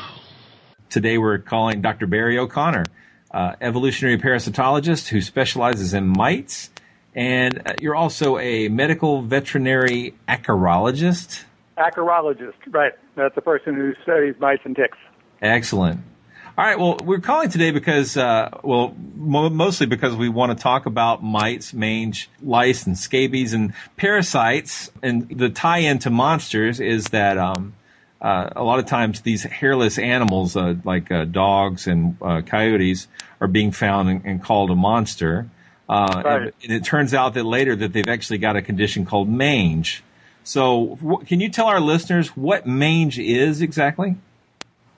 [0.88, 2.06] Today we're calling Dr.
[2.06, 2.84] Barry O'Connor,
[3.30, 6.70] uh, evolutionary parasitologist who specializes in mites,
[7.14, 11.44] and uh, you're also a medical veterinary acarologist.
[11.76, 12.92] Acarologist, right.
[13.14, 14.98] That's the person who studies mites and ticks.
[15.40, 16.00] Excellent.
[16.56, 16.76] All right.
[16.76, 21.22] Well, we're calling today because, uh, well, mo- mostly because we want to talk about
[21.22, 24.90] mites, mange, lice, and scabies and parasites.
[25.00, 27.74] And the tie-in to monsters is that um,
[28.20, 33.06] uh, a lot of times these hairless animals, uh, like uh, dogs and uh, coyotes,
[33.40, 35.48] are being found and, and called a monster.
[35.88, 36.42] Uh, Right.
[36.42, 40.02] and, and it turns out that later that they've actually got a condition called mange.
[40.44, 44.16] So, wh- can you tell our listeners what mange is exactly?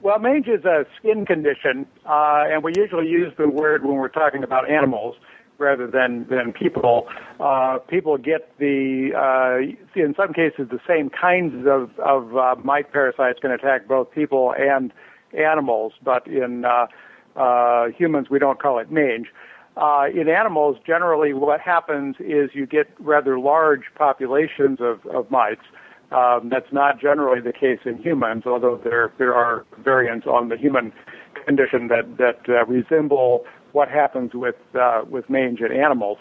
[0.00, 4.08] Well, mange is a skin condition, uh, and we usually use the word when we're
[4.08, 5.16] talking about animals
[5.60, 7.06] rather than than people.
[7.38, 12.92] Uh, people get the uh, in some cases the same kinds of of uh, mite
[12.92, 14.92] parasites can attack both people and
[15.38, 16.86] animals, but in uh,
[17.36, 19.28] uh, humans we don't call it mange.
[19.76, 25.62] Uh, in animals, generally, what happens is you get rather large populations of, of mites.
[26.10, 30.56] Um, that's not generally the case in humans, although there there are variants on the
[30.56, 30.92] human
[31.46, 36.18] condition that that uh, resemble what happens with uh, with mange in animals.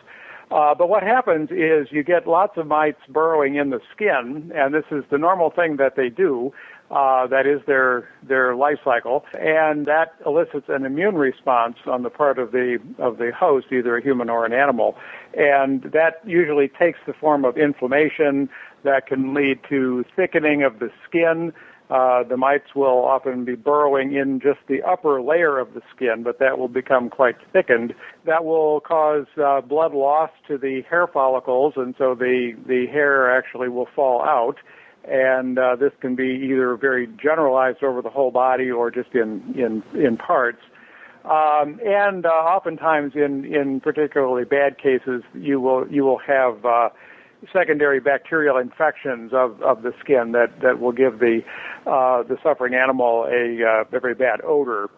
[0.52, 4.74] Uh, but what happens is you get lots of mites burrowing in the skin, and
[4.74, 6.52] this is the normal thing that they do.
[6.90, 12.10] Uh, that is their their life cycle, and that elicits an immune response on the
[12.10, 14.96] part of the of the host, either a human or an animal,
[15.36, 18.50] and that usually takes the form of inflammation
[18.84, 21.54] that can lead to thickening of the skin.
[21.90, 26.22] Uh, the mites will often be burrowing in just the upper layer of the skin,
[26.24, 27.96] but that will become quite thickened.
[28.26, 33.36] That will cause uh, blood loss to the hair follicles, and so the the hair
[33.36, 34.58] actually will fall out
[35.06, 39.42] and uh, this can be either very generalized over the whole body or just in
[39.58, 40.62] in in parts.
[41.26, 46.90] Um, and uh, oftentimes, in in particularly bad cases, you will you will have uh,
[47.54, 51.42] secondary bacterial infections of, of the skin that, that will give the
[51.86, 54.90] uh, the suffering animal a, uh, a very bad odor.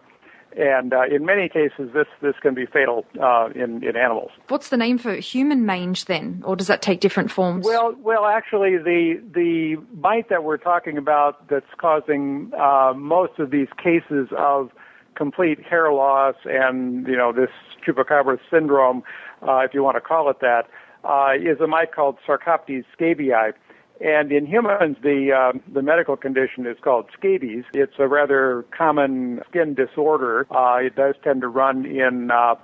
[0.54, 4.32] And uh, in many cases, this this can be fatal uh, in in animals.
[4.48, 7.64] What's the name for human mange then, or does that take different forms?
[7.64, 13.50] Well, well, actually, the the mite that we're talking about that's causing uh, most of
[13.50, 14.70] these cases of
[15.14, 17.50] complete hair loss and you know this
[17.86, 19.02] chupacabra syndrome,
[19.40, 20.64] uh, if you want to call it that,
[21.04, 23.52] uh, is a mite called Sarcoptes scabiei.
[24.00, 27.64] And in humans, the uh, the medical condition is called scabies.
[27.72, 30.46] It's a rather common skin disorder.
[30.50, 32.54] Uh, it does tend to run in uh,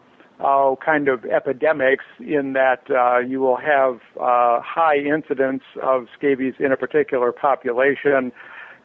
[0.41, 6.55] uh, kind of epidemics in that uh, you will have uh, high incidence of scabies
[6.59, 8.33] in a particular population,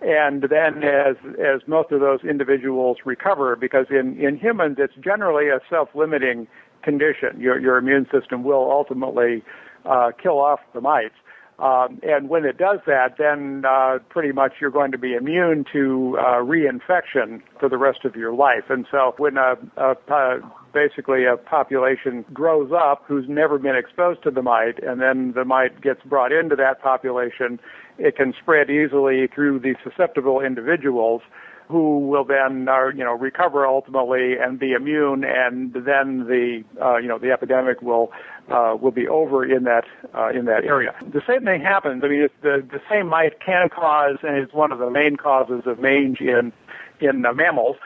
[0.02, 5.48] and then as as most of those individuals recover, because in in humans it's generally
[5.50, 6.48] a self-limiting
[6.84, 7.40] condition.
[7.40, 9.44] Your your immune system will ultimately
[9.86, 11.16] uh, kill off the mites.
[11.60, 15.66] Um, and when it does that, then uh, pretty much you're going to be immune
[15.72, 18.66] to uh, reinfection for the rest of your life.
[18.70, 20.40] And so when a, a, a
[20.74, 25.46] basically a population grows up who's never been exposed to the mite, and then the
[25.46, 27.60] mite gets brought into that population,
[28.00, 31.22] it can spread easily through the susceptible individuals
[31.68, 36.98] who will then uh, you know recover ultimately and be immune, and then the uh,
[36.98, 38.12] you know the epidemic will
[38.50, 40.94] uh, will be over in that uh, in that area.
[41.02, 42.04] The same thing happens.
[42.04, 45.16] I mean, it's the the same mite can cause, and is one of the main
[45.16, 46.52] causes of mange in
[47.00, 47.78] in uh, mammals.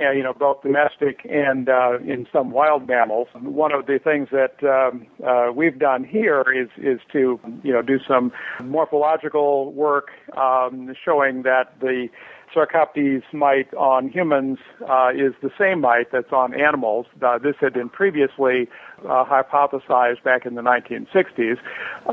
[0.00, 3.28] Uh, you know, both domestic and uh, in some wild mammals.
[3.34, 7.82] One of the things that um, uh, we've done here is is to you know
[7.82, 8.32] do some
[8.64, 12.08] morphological work um, showing that the
[12.56, 17.04] Sarcoptes mite on humans uh, is the same mite that's on animals.
[17.20, 18.66] Uh, this had been previously
[19.04, 21.58] uh, hypothesized back in the 1960s,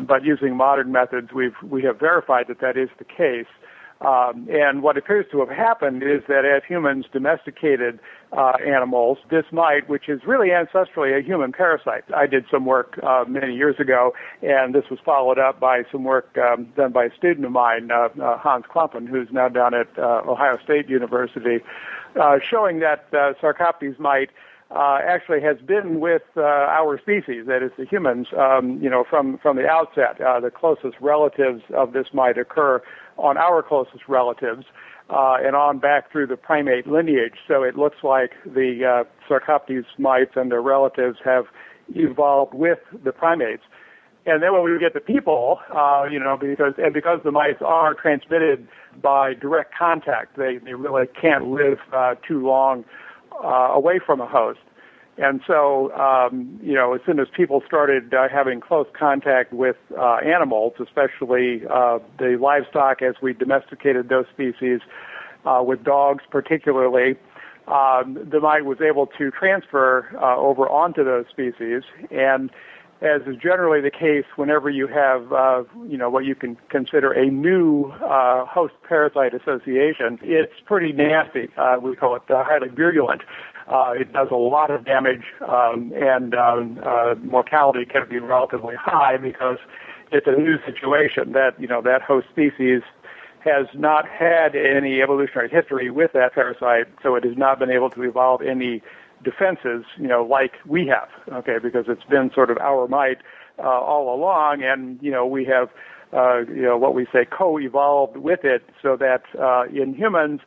[0.05, 3.47] but using modern methods, we've we have verified that that is the case.
[4.03, 7.99] Um, and what appears to have happened is that as humans domesticated
[8.33, 12.99] uh, animals, this mite, which is really ancestrally a human parasite, I did some work
[13.01, 17.05] uh, many years ago, and this was followed up by some work um, done by
[17.05, 20.89] a student of mine, uh, uh Hans Klompen, who's now down at uh, Ohio State
[20.89, 21.63] University,
[22.19, 24.31] uh, showing that Sarcoptes mite
[24.73, 29.03] uh, actually has been with uh, our species, that is the humans, um, you know,
[29.07, 30.19] from, from the outset.
[30.19, 32.81] Uh, the closest relatives of this mite occur
[33.17, 34.65] on our closest relatives
[35.09, 37.35] uh, and on back through the primate lineage.
[37.47, 41.45] So it looks like the uh, Sarcoptes mites and their relatives have
[41.89, 43.63] evolved with the primates.
[44.25, 47.61] And then when we get to people, uh, you know, because and because the mites
[47.61, 48.67] are transmitted
[49.01, 52.85] by direct contact, they they really can't live uh, too long
[53.43, 54.59] uh, away from a host.
[55.17, 59.75] And so, um, you know, as soon as people started uh, having close contact with
[59.97, 64.79] uh, animals, especially uh, the livestock as we domesticated those species,
[65.45, 67.15] uh, with dogs particularly,
[67.67, 71.83] um, the mite was able to transfer uh, over onto those species.
[72.09, 72.49] And
[73.01, 77.11] as is generally the case whenever you have, uh, you know, what you can consider
[77.11, 81.49] a new uh, host-parasite association, it's pretty nasty.
[81.57, 83.21] Uh, we call it uh, highly virulent.
[83.67, 88.75] Uh, it does a lot of damage, um, and um, uh, mortality can be relatively
[88.75, 89.57] high because
[90.11, 92.81] it's a new situation that, you know, that host species
[93.39, 97.89] has not had any evolutionary history with that parasite, so it has not been able
[97.89, 98.81] to evolve any
[99.23, 103.19] defenses, you know, like we have, okay, because it's been sort of our mite
[103.59, 105.69] uh, all along, and you know, we have,
[106.13, 110.41] uh, you know, what we say co-evolved with it, so that uh, in humans,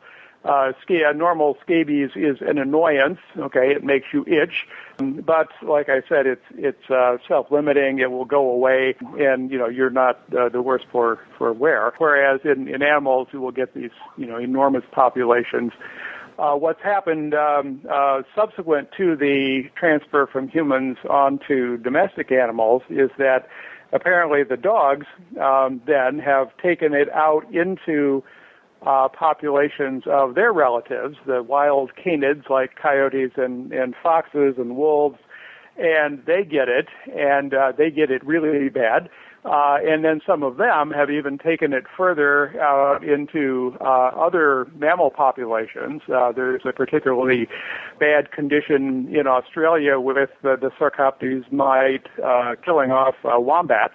[0.47, 3.19] uh, normal scabies is an annoyance.
[3.37, 7.99] Okay, it makes you itch, but like I said, it's it's uh, self-limiting.
[7.99, 11.93] It will go away, and you know you're not uh, the worse for for wear.
[11.97, 15.73] Whereas in in animals, you will get these you know enormous populations
[16.39, 23.09] uh, what's happened um, uh, subsequent to the transfer from humans onto domestic animals is
[23.17, 23.47] that
[23.91, 25.07] apparently the dogs
[25.41, 28.23] um, then have taken it out into
[28.85, 35.17] uh, populations of their relatives, the wild canids like coyotes and, and foxes and wolves,
[35.77, 39.09] and they get it, and uh, they get it really bad.
[39.45, 44.67] Uh, and then some of them have even taken it further uh, into uh, other
[44.75, 46.01] mammal populations.
[46.13, 47.47] Uh, there's a particularly
[47.97, 53.93] bad condition in Australia with the Sarcoptes mite uh, killing off uh, wombats.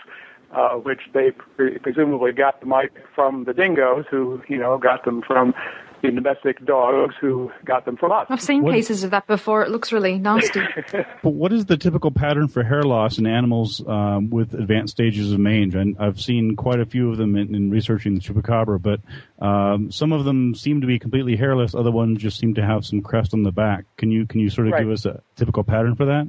[0.52, 5.02] Uh, which they pre- presumably got the mite from the dingoes, who you know got
[5.02, 5.54] them from
[6.02, 8.26] the domestic dogs who got them from us.
[8.28, 9.62] I've seen what, cases of that before.
[9.62, 10.60] It looks really nasty.
[11.22, 15.32] but what is the typical pattern for hair loss in animals um, with advanced stages
[15.32, 15.74] of mange?
[15.74, 19.00] And I've seen quite a few of them in, in researching the chupacabra, but
[19.44, 21.74] um, some of them seem to be completely hairless.
[21.74, 23.84] Other ones just seem to have some crest on the back.
[23.96, 24.82] Can you can you sort of right.
[24.82, 26.28] give us a typical pattern for that?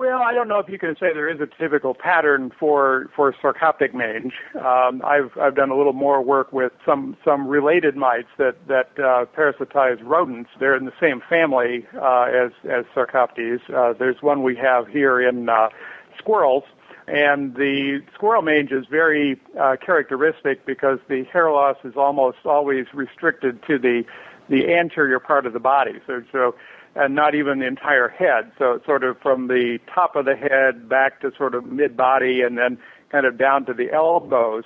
[0.00, 3.34] Well, I don't know if you can say there is a typical pattern for for
[3.34, 4.32] sarcoptic mange.
[4.54, 8.88] Um, I've I've done a little more work with some some related mites that that
[8.98, 10.48] uh, parasitize rodents.
[10.58, 13.60] They're in the same family uh, as as sarcoptes.
[13.68, 15.68] Uh, there's one we have here in uh,
[16.16, 16.64] squirrels,
[17.06, 22.86] and the squirrel mange is very uh, characteristic because the hair loss is almost always
[22.94, 24.04] restricted to the
[24.48, 26.00] the anterior part of the body.
[26.06, 26.54] So so
[26.94, 28.52] and not even the entire head.
[28.58, 31.96] So it's sort of from the top of the head back to sort of mid
[31.96, 32.78] body and then
[33.10, 34.64] kind of down to the elbows.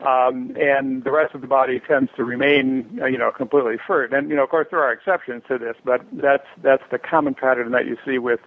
[0.00, 4.12] um, and the rest of the body tends to remain, uh, you know, completely furred.
[4.12, 7.34] And you know, of course, there are exceptions to this, but that's that's the common
[7.34, 8.40] pattern that you see with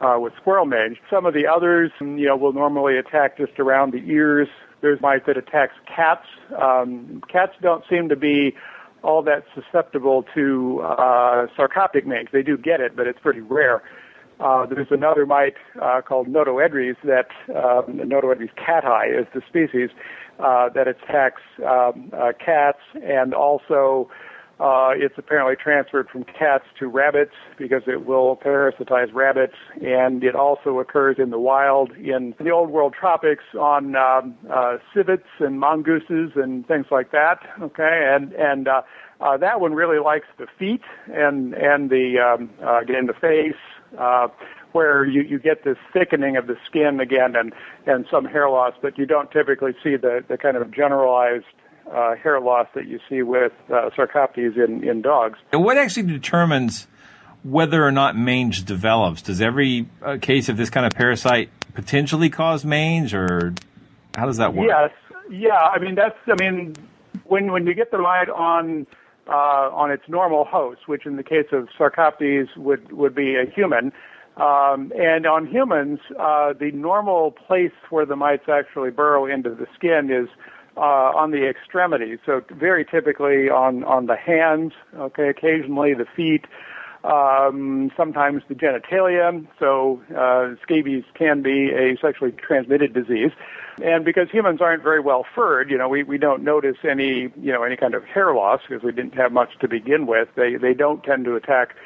[0.00, 0.98] uh, with squirrel mange.
[1.10, 4.48] Some of the others, you know, will normally attack just around the ears.
[4.82, 6.26] There's mite that attacks cats.
[6.60, 8.54] Um, cats don't seem to be
[9.04, 12.28] all that susceptible to uh, sarcoptic mange.
[12.32, 13.82] They do get it, but it's pretty rare.
[14.40, 19.90] Uh, there's another mite uh, called Notoedres that um, Notoedres cati is the species
[20.40, 24.10] uh, that attacks um, uh, cats and also
[24.60, 30.36] uh, it's apparently transferred from cats to rabbits because it will parasitize rabbits, and it
[30.36, 35.58] also occurs in the wild in the old world tropics on um, uh, civets and
[35.58, 37.38] mongooses and things like that.
[37.60, 38.82] Okay, and and uh,
[39.20, 43.60] uh, that one really likes the feet and and the um, uh, again the face.
[43.98, 44.28] Uh,
[44.72, 47.52] where you, you get this thickening of the skin again and,
[47.86, 51.44] and some hair loss, but you don't typically see the, the kind of generalized
[51.92, 55.38] uh, hair loss that you see with uh, sarcoptes in, in dogs.
[55.52, 56.86] What actually determines
[57.42, 59.22] whether or not mange develops?
[59.22, 63.54] Does every uh, case of this kind of parasite potentially cause mange, or
[64.16, 64.68] how does that work?
[64.68, 64.90] Yes,
[65.30, 65.54] yeah.
[65.54, 66.16] I mean, that's.
[66.26, 66.74] I mean,
[67.24, 68.86] when when you get the mite on
[69.28, 73.44] uh, on its normal host, which in the case of sarcoptes would would be a
[73.44, 73.92] human.
[74.36, 79.66] Um, and on humans, uh, the normal place where the mites actually burrow into the
[79.76, 80.28] skin is
[80.76, 82.18] uh, on the extremities.
[82.24, 84.72] So very typically on on the hands.
[84.96, 86.46] Okay, occasionally the feet.
[87.04, 89.46] Um, sometimes the genitalia.
[89.58, 93.30] So uh, scabies can be a sexually transmitted disease,
[93.82, 97.52] and because humans aren't very well furred, you know, we, we don't notice any you
[97.52, 100.28] know any kind of hair loss because we didn't have much to begin with.
[100.34, 101.76] They they don't tend to attack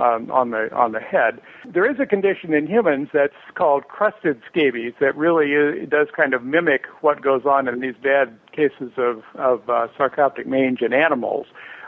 [0.00, 1.40] um, on the on the head.
[1.66, 6.34] There is a condition in humans that's called crusted scabies that really is, does kind
[6.34, 10.92] of mimic what goes on in these bad cases of of uh, sarcoptic mange in
[10.92, 11.46] animals,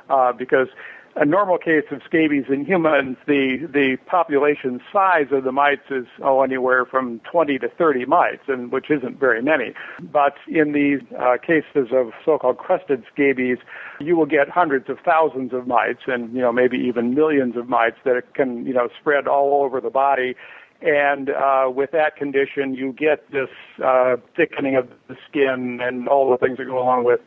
[0.09, 0.69] uh, because
[1.17, 6.07] a normal case of scabies in humans, the the population size of the mites is
[6.23, 9.75] oh anywhere from 20 to 30 mites, and which isn't very many.
[10.01, 13.59] But in these uh, cases of so-called crusted scabies,
[13.99, 17.69] you will get hundreds of thousands of mites, and you know maybe even millions of
[17.69, 20.37] mites that can you know spread all over the body
[20.83, 23.49] and uh, with that condition, you get this
[23.85, 27.21] uh, thickening of the skin and all the things that go along with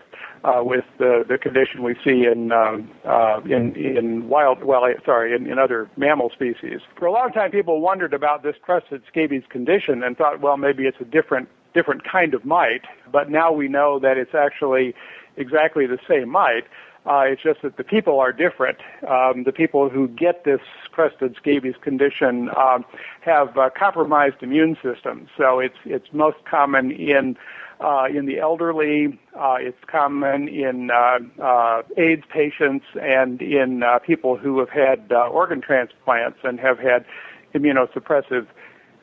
[0.43, 5.35] uh, with the, the condition we see in um, uh, in in wild well sorry
[5.35, 6.81] in, in other mammal species.
[6.97, 10.83] For a long time, people wondered about this crusted scabies condition and thought, well, maybe
[10.83, 12.85] it's a different different kind of mite.
[13.11, 14.95] But now we know that it's actually
[15.37, 16.65] exactly the same mite.
[17.05, 18.77] Uh, it's just that the people are different.
[19.07, 20.61] Um, the people who get this
[20.91, 22.85] crusted scabies condition um,
[23.21, 25.29] have uh, compromised immune systems.
[25.37, 27.35] So it's it's most common in
[27.81, 29.19] uh, in the elderly.
[29.37, 35.11] Uh, it's common in uh, uh, AIDS patients and in uh, people who have had
[35.11, 37.05] uh, organ transplants and have had
[37.53, 38.47] immunosuppressive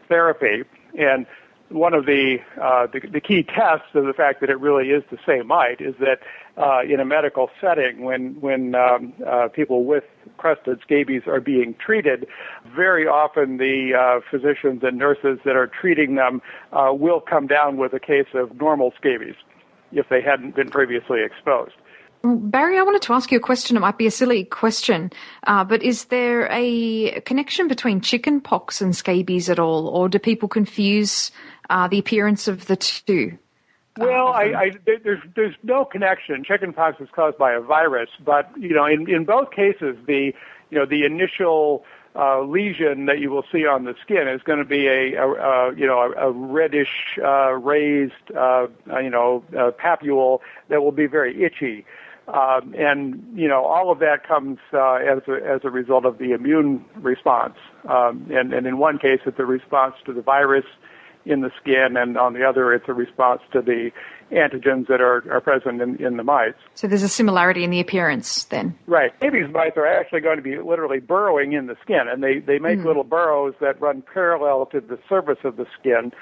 [0.09, 0.65] therapy.
[0.99, 1.27] And
[1.71, 5.05] one of the, uh, the, the key tests of the fact that it really is
[5.11, 6.21] the same mite is that
[6.57, 10.05] uh, in a medical setting, when when um, uh, people with
[10.37, 12.27] crusted scabies are being treated,
[12.75, 17.77] very often the uh, physicians and nurses that are treating them uh, will come down
[17.77, 19.37] with a case of normal scabies
[19.93, 21.75] if they hadn't been previously exposed.
[22.23, 23.77] Barry, I wanted to ask you a question.
[23.77, 25.11] It might be a silly question,
[25.47, 30.19] uh, but is there a connection between chicken pox and scabies at all, or do
[30.19, 31.31] people confuse
[31.71, 33.39] uh, the appearance of the two?
[33.97, 36.45] Well, I, I, there's there's no connection.
[36.45, 40.33] Chickenpox is caused by a virus, but you know, in in both cases, the
[40.71, 44.59] you know the initial uh, lesion that you will see on the skin is going
[44.59, 48.69] to be a, a, a you know a, a reddish uh, raised uh,
[49.03, 51.85] you know uh, papule that will be very itchy.
[52.33, 56.19] Um, and you know all of that comes uh, as a, as a result of
[56.19, 57.57] the immune response.
[57.89, 60.65] Um, and, and in one case, it's a response to the virus
[61.27, 63.91] in the skin, and on the other, it's a response to the
[64.33, 66.59] antigens that are, are present in, in the mites.
[66.75, 68.77] So there's a similarity in the appearance then?
[68.87, 69.13] Right.
[69.21, 72.59] These mites are actually going to be literally burrowing in the skin, and they, they
[72.59, 72.85] make mm.
[72.85, 76.13] little burrows that run parallel to the surface of the skin.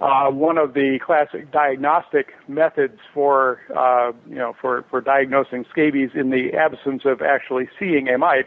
[0.00, 6.10] Uh, one of the classic diagnostic methods for, uh, you know, for, for diagnosing scabies
[6.14, 8.46] in the absence of actually seeing a mite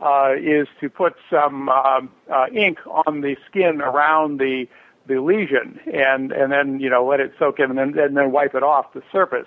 [0.00, 4.66] uh, is to put some um, uh, ink on the skin around the
[5.06, 8.32] the lesion and and then you know let it soak in and then and then
[8.32, 9.46] wipe it off the surface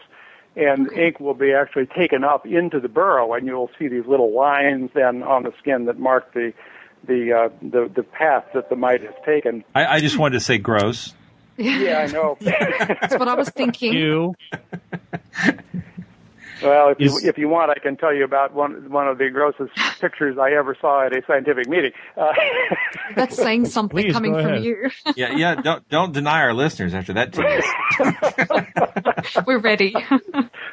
[0.56, 1.08] and okay.
[1.08, 4.90] ink will be actually taken up into the burrow and you'll see these little lines
[4.96, 6.54] then on the skin that mark the
[7.08, 9.64] the uh, the the path that the mite has taken.
[9.76, 11.14] I, I just wanted to say gross.
[11.60, 12.38] Yeah, I know.
[12.42, 13.94] That's what I was thinking.
[13.94, 14.34] You.
[16.62, 19.30] Well, if you if you want, I can tell you about one one of the
[19.30, 21.92] grossest pictures I ever saw at a scientific meeting.
[22.18, 22.34] Uh,
[23.16, 24.90] That's saying something Please, coming from you.
[25.16, 25.56] Yeah, yeah.
[25.56, 27.64] Don't don't deny our listeners after that tease.
[29.48, 29.96] We're ready.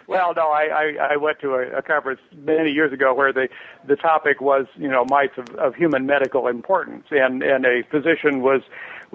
[0.06, 3.48] well, no, I, I, I went to a, a conference many years ago where the
[3.86, 8.40] the topic was you know mites of, of human medical importance, and and a physician
[8.42, 8.62] was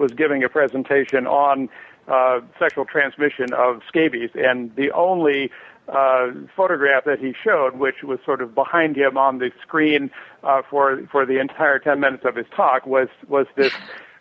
[0.02, 1.68] was giving a presentation on
[2.08, 5.50] uh, sexual transmission of scabies, and the only
[5.88, 6.26] uh,
[6.56, 10.10] photograph that he showed, which was sort of behind him on the screen
[10.42, 13.72] uh, for for the entire 10 minutes of his talk, was was this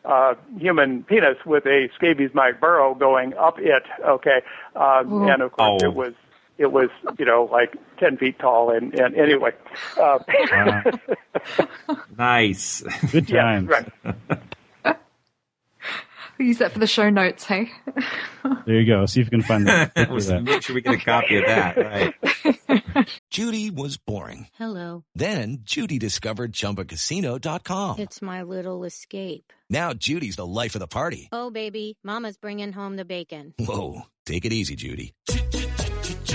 [0.06, 3.84] uh, human penis with a scabies mite burrow going up it.
[4.16, 4.40] Okay,
[4.76, 5.88] um, and of course Oh.
[5.90, 6.14] it was
[6.58, 9.52] it was you know like 10 feet tall, and and anyway.
[10.00, 10.20] Uh,
[12.18, 12.84] Nice.
[13.12, 13.72] Good yeah, times.
[16.42, 16.48] right.
[16.48, 17.72] Use that for the show notes, hey?
[18.66, 19.06] There you go.
[19.06, 19.94] See if you can find that.
[19.96, 20.44] that.
[20.44, 21.78] Make sure we get a copy of that.
[21.78, 23.08] Right.
[23.30, 24.48] Judy was boring.
[24.54, 25.04] Hello.
[25.16, 28.00] Then Judy discovered ChumbaCasino.com.
[28.00, 29.54] It's my little escape.
[29.70, 31.30] Now Judy's the life of the party.
[31.32, 33.54] Oh, baby, Mama's bringing home the bacon.
[33.60, 35.14] Whoa, take it easy, Judy.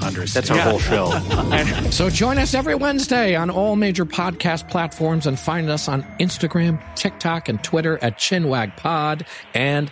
[0.00, 0.46] understand.
[0.46, 1.90] That's our whole show.
[1.90, 6.80] so join us every Wednesday on all major podcast platforms and find us on Instagram,
[6.94, 9.90] TikTok, and Twitter at ChinwagPod and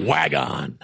[0.00, 0.78] Wagon.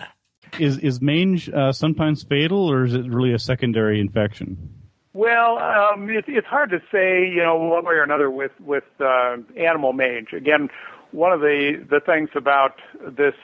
[0.59, 4.77] Is is mange uh, sometimes fatal, or is it really a secondary infection?
[5.13, 8.85] Well, um, it, it's hard to say, you know, one way or another with with
[9.01, 10.33] uh, animal mange.
[10.33, 10.69] Again,
[11.13, 12.81] one of the the things about
[13.17, 13.35] this,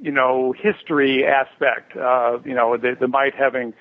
[0.00, 3.74] you know, history aspect, uh, you know, the, the mite having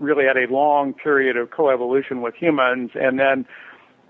[0.00, 3.46] really had a long period of coevolution with humans, and then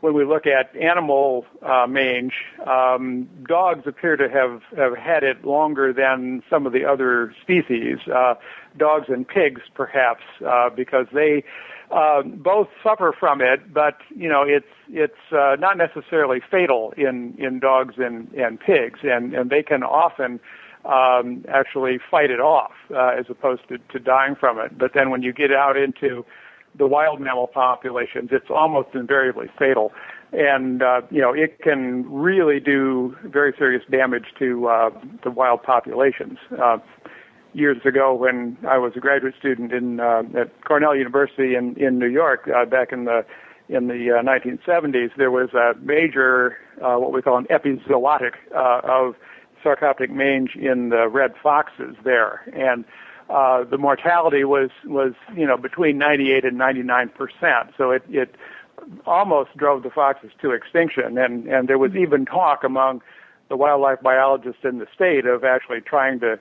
[0.00, 2.32] when we look at animal uh, mange,
[2.66, 7.98] um, dogs appear to have, have had it longer than some of the other species.
[8.12, 8.34] Uh,
[8.78, 11.44] dogs and pigs, perhaps, uh, because they
[11.90, 17.34] uh, both suffer from it, but you know it's it's uh, not necessarily fatal in
[17.36, 20.38] in dogs and and pigs, and and they can often
[20.84, 24.78] um, actually fight it off uh, as opposed to, to dying from it.
[24.78, 26.24] But then when you get out into
[26.78, 29.92] the wild mammal populations, it's almost invariably fatal.
[30.32, 34.90] And, uh, you know, it can really do very serious damage to, uh,
[35.24, 36.38] the wild populations.
[36.56, 36.78] Uh,
[37.52, 41.98] years ago when I was a graduate student in, uh, at Cornell University in, in
[41.98, 43.24] New York, uh, back in the,
[43.68, 48.80] in the uh, 1970s, there was a major, uh, what we call an epizootic, uh,
[48.84, 49.16] of
[49.62, 52.42] sarcoptic mange in the red foxes there.
[52.52, 52.84] And,
[53.30, 57.72] uh, the mortality was was you know between 98 and 99 percent.
[57.78, 58.34] So it it
[59.06, 63.02] almost drove the foxes to extinction, and and there was even talk among
[63.48, 66.38] the wildlife biologists in the state of actually trying to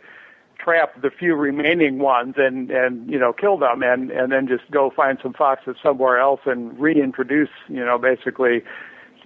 [0.57, 4.69] trap the few remaining ones and and you know kill them and and then just
[4.71, 8.61] go find some foxes somewhere else and reintroduce you know basically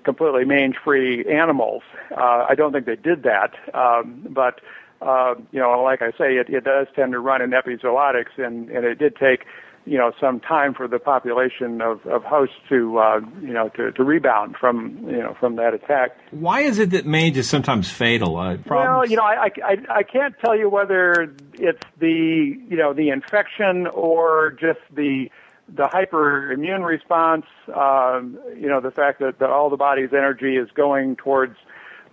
[0.03, 1.83] completely mange free animals.
[2.11, 4.61] Uh, I don't think they did that, um, but
[5.01, 8.69] uh, you know, like I say, it, it does tend to run in epizootics, and,
[8.69, 9.45] and it did take,
[9.85, 13.91] you know, some time for the population of, of hosts to, uh, you know, to,
[13.91, 16.15] to rebound from, you know, from that attack.
[16.31, 18.37] Why is it that mange is sometimes fatal?
[18.37, 22.93] Uh, Well, you know, I, I, I can't tell you whether it's the, you know,
[22.93, 25.29] the infection or just the,
[25.75, 27.45] the hyperimmune response,
[27.75, 31.55] um, you know, the fact that, that all the body's energy is going towards,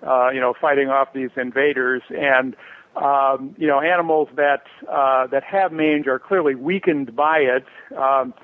[0.06, 2.56] uh, you know, fighting off these invaders and,
[2.96, 7.64] um, you know, animals that uh, that have mange are clearly weakened by it.
[7.96, 8.34] Um,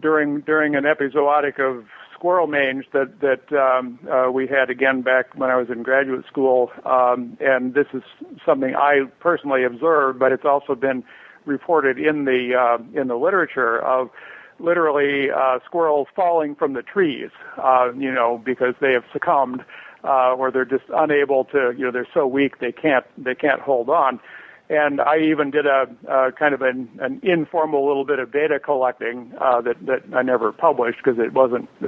[0.00, 5.34] during during an epizootic of squirrel mange that that um, uh, we had again back
[5.34, 8.02] when I was in graduate school, um, and this is
[8.44, 11.04] something I personally observed, but it's also been
[11.44, 14.10] reported in the uh, in the literature of
[14.58, 19.64] literally uh, squirrels falling from the trees, uh, you know, because they have succumbed
[20.04, 23.60] uh, or they're just unable to, you know, they're so weak they can't they can't
[23.60, 24.20] hold on.
[24.68, 28.58] And I even did a, a kind of an, an informal little bit of data
[28.58, 31.68] collecting uh, that that I never published because it wasn't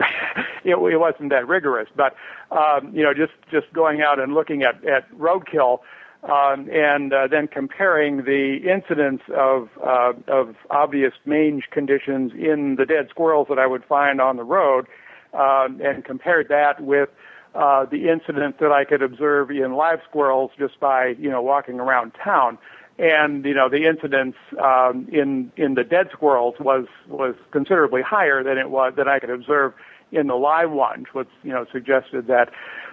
[0.65, 1.89] it, it wasn't that rigorous.
[1.97, 2.15] But
[2.51, 5.81] um, you know, just just going out and looking at at roadkill
[6.25, 12.85] um, and uh, then comparing the incidence of uh, of obvious mange conditions in the
[12.85, 14.87] dead squirrels that I would find on the road,
[15.33, 17.09] um, and compared that with
[17.55, 21.79] uh, the incident that I could observe in live squirrels just by you know walking
[21.79, 22.59] around town.
[22.99, 28.43] And you know the incidence um, in in the dead squirrels was was considerably higher
[28.43, 29.73] than it was that I could observe
[30.11, 32.51] in the live ones, which you know suggested that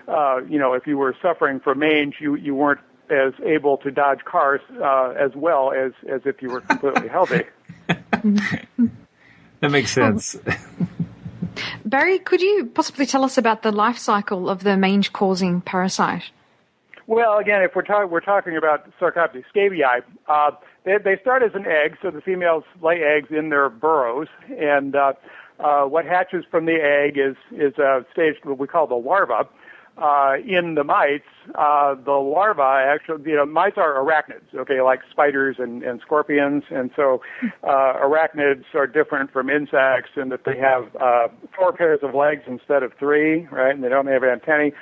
[0.07, 3.91] uh, you know if you were suffering from mange, you you weren't as able to
[3.91, 7.43] dodge cars uh, as well as as if you were completely healthy.
[7.87, 10.35] that makes sense.
[11.85, 16.23] Barry, could you possibly tell us about the life cycle of the mange-causing parasite?
[17.07, 20.51] Well, again, if we're, talking we're talking about Sarcoptes scabiei, uh,
[20.83, 24.95] they, they start as an egg, so the females lay eggs in their burrows, and
[24.95, 25.13] uh,
[25.59, 29.47] uh, what hatches from the egg is is a stage what we call the larva,
[29.97, 34.99] uh, in the mites, uh, the larvae actually, you know, mites are arachnids, okay, like
[35.09, 37.21] spiders and, and scorpions, and so
[37.63, 42.41] uh, arachnids are different from insects in that they have uh, four pairs of legs
[42.47, 44.73] instead of three, right, and they don't have antennae.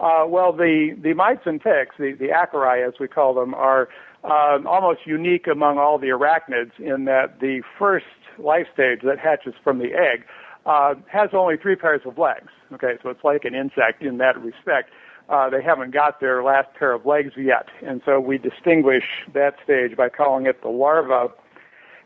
[0.00, 3.88] Uh, well, the, the mites and ticks, the, the acari as we call them, are
[4.24, 8.06] um, almost unique among all the arachnids in that the first
[8.38, 10.24] life stage that hatches from the egg
[10.66, 12.50] uh, has only three pairs of legs.
[12.72, 14.90] Okay, so it's like an insect in that respect.
[15.28, 19.54] Uh, they haven't got their last pair of legs yet, and so we distinguish that
[19.64, 21.28] stage by calling it the larva.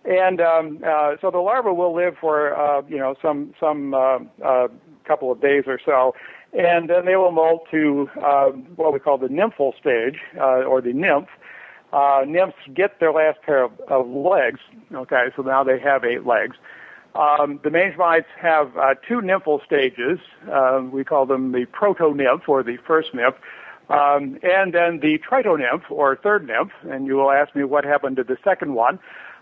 [0.04, 4.18] And um, uh, so the larva will live for uh, you know some some uh,
[4.44, 4.68] uh,
[5.04, 6.14] couple of days or so,
[6.52, 8.46] and then they will molt to uh,
[8.76, 11.28] what we call the nymphal stage uh, or the nymph.
[11.92, 14.60] Uh, nymphs get their last pair of, of legs.
[14.92, 16.56] Okay, so now they have eight legs.
[17.16, 20.18] Um, the mange mites have uh, two nymphal stages.
[20.52, 23.36] Uh, we call them the proto-nymph or the first nymph,
[23.88, 26.72] um, and then the tritonymph or third nymph.
[26.90, 28.98] And you will ask me what happened to the second one.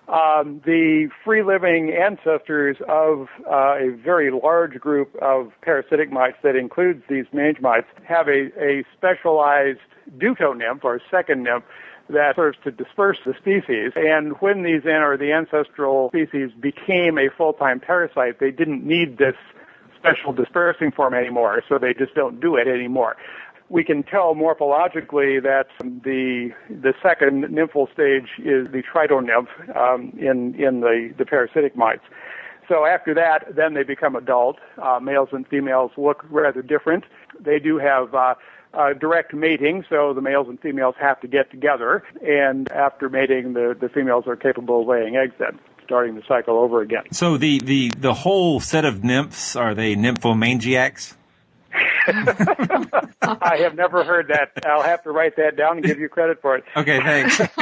[0.06, 7.02] Um, the free-living ancestors of uh, a very large group of parasitic mites that includes
[7.08, 9.80] these mange mites have a, a specialized
[10.18, 11.64] deutonymph or second nymph
[12.10, 13.92] that serves to disperse the species.
[13.96, 19.36] And when these or the ancestral species became a full-time parasite, they didn't need this
[19.98, 23.16] special dispersing form anymore, so they just don't do it anymore.
[23.70, 30.54] We can tell morphologically that the the second nymphal stage is the tritonymph um, in
[30.62, 32.04] in the the parasitic mites.
[32.68, 34.58] So after that, then they become adult.
[34.80, 37.04] Uh, males and females look rather different.
[37.40, 38.34] They do have uh,
[38.76, 43.54] uh, direct mating, so the males and females have to get together, and after mating,
[43.54, 47.04] the, the females are capable of laying eggs then, starting the cycle over again.
[47.12, 51.14] So the, the, the whole set of nymphs, are they nymphomaniacs?
[52.06, 54.64] I have never heard that.
[54.66, 56.64] I'll have to write that down and give you credit for it.
[56.76, 57.40] Okay, thanks.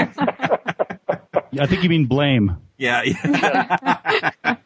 [1.58, 2.56] I think you mean blame.
[2.78, 3.02] Yeah.
[3.04, 4.56] yeah.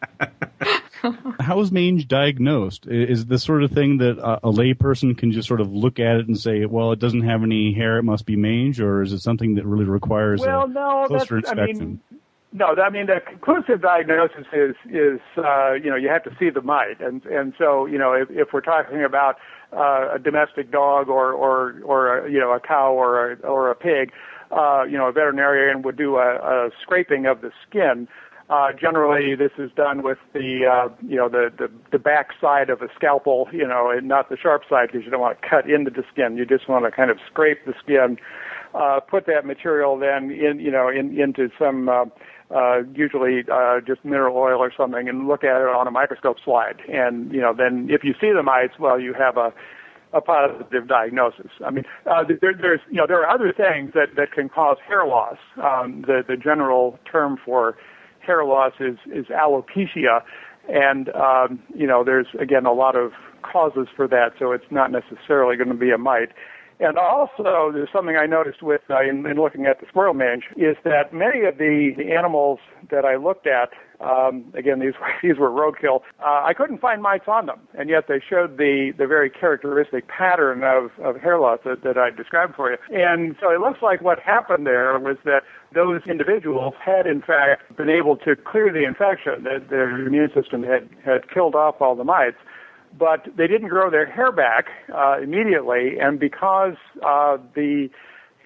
[1.46, 2.88] How is mange diagnosed?
[2.88, 6.16] Is this sort of thing that a, a layperson can just sort of look at
[6.16, 9.12] it and say, well, it doesn't have any hair, it must be mange, or is
[9.12, 11.76] it something that really requires well, a no, closer that's, inspection?
[11.76, 12.00] I mean,
[12.52, 16.50] no, I mean the conclusive diagnosis is is uh, you know you have to see
[16.50, 19.36] the mite, and and so you know if, if we're talking about
[19.72, 23.70] uh, a domestic dog or or or a, you know a cow or a, or
[23.70, 24.10] a pig,
[24.50, 28.08] uh, you know a veterinarian would do a, a scraping of the skin
[28.48, 32.70] uh, generally, this is done with the uh, you know the, the the back side
[32.70, 35.48] of a scalpel, you know, and not the sharp side because you don't want to
[35.48, 36.36] cut into the skin.
[36.36, 38.18] You just want to kind of scrape the skin,
[38.72, 42.04] uh, put that material then in you know in into some uh,
[42.54, 46.36] uh, usually uh, just mineral oil or something, and look at it on a microscope
[46.44, 46.80] slide.
[46.88, 49.52] And you know then if you see the mites, well, you have a
[50.12, 51.50] a positive diagnosis.
[51.64, 54.76] I mean, uh, there, there's you know there are other things that that can cause
[54.86, 55.38] hair loss.
[55.60, 57.76] Um, the the general term for
[58.26, 60.22] hair loss is, is alopecia.
[60.68, 63.12] And, um, you know, there's, again, a lot of
[63.42, 66.30] causes for that, so it's not necessarily going to be a mite.
[66.78, 70.44] And also, there's something I noticed with uh, in, in looking at the squirrel mange
[70.56, 72.58] is that many of the, the animals
[72.90, 73.70] that I looked at
[74.00, 76.00] Um, again, these were, these were roadkill.
[76.20, 80.08] Uh, I couldn't find mites on them, and yet they showed the, the very characteristic
[80.08, 82.78] pattern of, of hair loss that, that I described for you.
[82.90, 85.42] And so it looks like what happened there was that
[85.74, 90.62] those individuals had in fact been able to clear the infection, that their immune system
[90.62, 92.36] had, had killed off all the mites
[92.98, 97.90] but they didn't grow their hair back uh, immediately, and because uh, the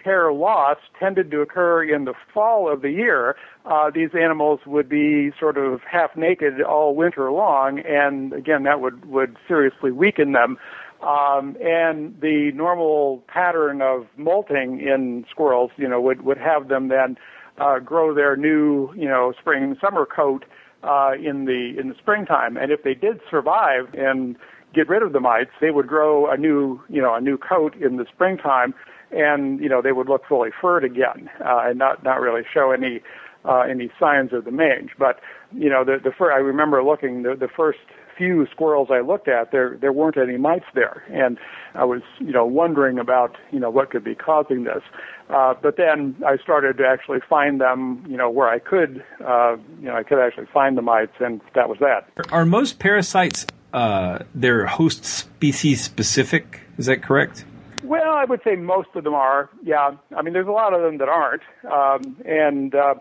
[0.04, 4.88] hair loss tended to occur in the fall of the year, uh, these animals would
[4.88, 10.32] be sort of half naked all winter long, and again, that would would seriously weaken
[10.32, 10.58] them.
[11.02, 16.88] Um, and the normal pattern of molting in squirrels, you know, would would have them
[16.88, 17.16] then
[17.58, 20.44] uh, grow their new, you know, spring summer coat
[20.82, 22.56] uh, in the in the springtime.
[22.56, 24.36] And if they did survive and
[24.74, 27.74] get rid of the mites, they would grow a new, you know, a new coat
[27.76, 28.74] in the springtime,
[29.10, 32.70] and you know they would look fully furred again uh, and not not really show
[32.70, 33.00] any
[33.44, 34.90] uh, any signs of the mange.
[34.98, 35.20] But
[35.52, 37.78] you know, the the fir- I remember looking the the first
[38.16, 41.38] few squirrels I looked at, there there weren't any mites there, and
[41.74, 44.82] I was you know wondering about you know what could be causing this.
[45.30, 49.56] Uh, but then I started to actually find them, you know, where I could, uh,
[49.80, 52.08] you know, I could actually find the mites, and that was that.
[52.32, 56.62] Are most parasites uh, their host species specific?
[56.78, 57.44] Is that correct?
[57.82, 59.48] Well, I would say most of them are.
[59.62, 62.94] Yeah, I mean, there's a lot of them that aren't, um, and uh,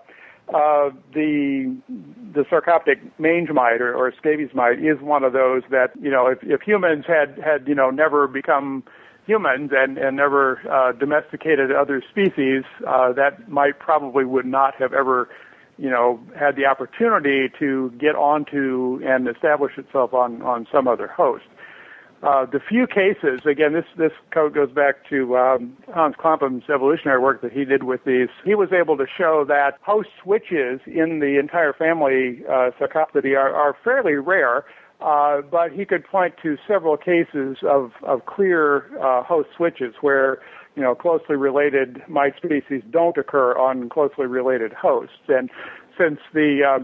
[0.53, 1.77] uh, the
[2.33, 6.27] the sarcoptic mange mite or, or scabies mite is one of those that you know
[6.27, 8.83] if, if humans had had you know never become
[9.25, 14.93] humans and and never uh, domesticated other species, uh, that mite probably would not have
[14.93, 15.29] ever
[15.77, 21.07] you know had the opportunity to get onto and establish itself on on some other
[21.07, 21.45] host.
[22.21, 27.19] Uh, the few cases, again, this this code goes back to um, Hans Klompen's evolutionary
[27.19, 28.27] work that he did with these.
[28.43, 33.53] He was able to show that host switches in the entire family uh, Sarcoptidae are,
[33.53, 34.65] are fairly rare,
[34.99, 40.39] uh, but he could point to several cases of of clear uh, host switches where
[40.75, 45.49] you know closely related mite species don't occur on closely related hosts, and
[45.97, 46.83] since the uh,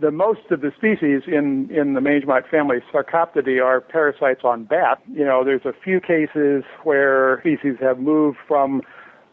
[0.00, 4.64] the most of the species in, in the mange mite family, Sarcoptidae, are parasites on
[4.64, 5.02] bat.
[5.12, 8.82] You know, there's a few cases where species have moved from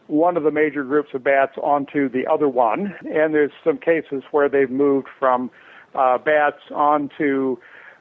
[0.08, 4.22] one of the major groups of bats onto the other one, and there's some cases
[4.30, 5.50] where they've moved from
[5.94, 7.56] uh, bats onto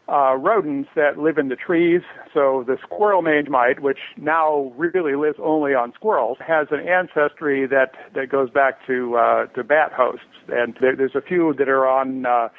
[0.08, 2.02] uh, rodents that live in the trees.
[2.34, 7.66] So the squirrel mange mite, which now really lives only on squirrels, has an ancestry
[7.68, 11.70] that, that goes back to uh, to bat hosts, and there, there's a few that
[11.70, 12.26] are on.
[12.26, 12.50] Uh,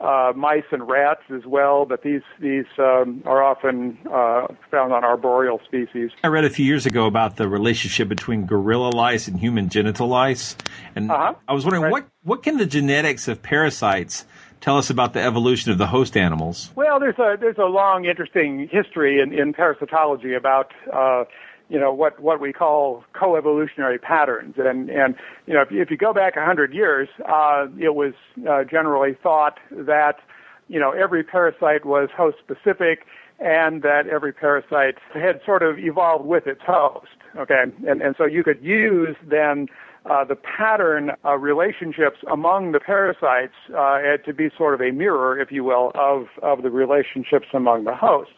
[0.00, 5.04] uh, mice and rats as well, but these these um, are often uh, found on
[5.04, 6.10] arboreal species.
[6.24, 10.08] I read a few years ago about the relationship between gorilla lice and human genital
[10.08, 10.56] lice,
[10.96, 11.34] and uh-huh.
[11.46, 11.92] I was wondering right.
[11.92, 14.24] what what can the genetics of parasites
[14.60, 16.70] tell us about the evolution of the host animals?
[16.74, 21.24] Well, there's a there's a long, interesting history in, in parasitology about uh,
[21.68, 25.14] you know what what we call coevolutionary patterns, and and
[25.46, 28.12] you know if, if you go back a hundred years, uh, it was
[28.48, 30.16] uh, generally thought that
[30.68, 33.06] you know every parasite was host specific,
[33.38, 37.06] and that every parasite had sort of evolved with its host.
[37.36, 39.68] Okay, and and so you could use then
[40.06, 45.38] uh, the pattern of relationships among the parasites uh, to be sort of a mirror,
[45.38, 48.32] if you will, of, of the relationships among the hosts.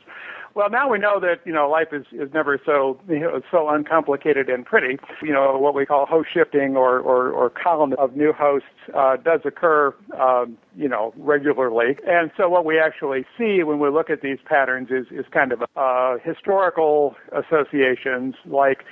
[0.55, 3.71] Well, now we know that you know life is, is never so you know, so
[3.71, 4.99] uncomplicated and pretty.
[5.23, 9.17] You know what we call host shifting or or, or colony of new hosts uh,
[9.17, 11.97] does occur, um, you know, regularly.
[12.07, 15.53] And so what we actually see when we look at these patterns is is kind
[15.53, 18.85] of uh, historical associations like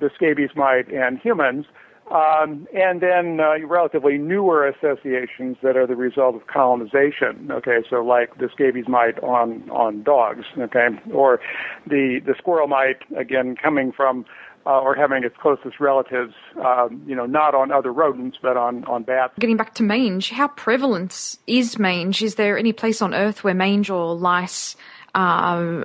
[0.00, 1.64] the scabies mite and humans
[2.10, 7.50] um, and then uh, relatively newer associations that are the result of colonization.
[7.50, 10.44] Okay, so like the scabies mite on on dogs.
[10.58, 11.40] Okay, or
[11.86, 14.24] the the squirrel mite again coming from
[14.66, 16.34] uh, or having its closest relatives,
[16.64, 19.34] um, you know, not on other rodents but on on bats.
[19.38, 22.22] Getting back to mange, how prevalent is mange?
[22.22, 24.76] Is there any place on Earth where mange or lice
[25.14, 25.82] uh,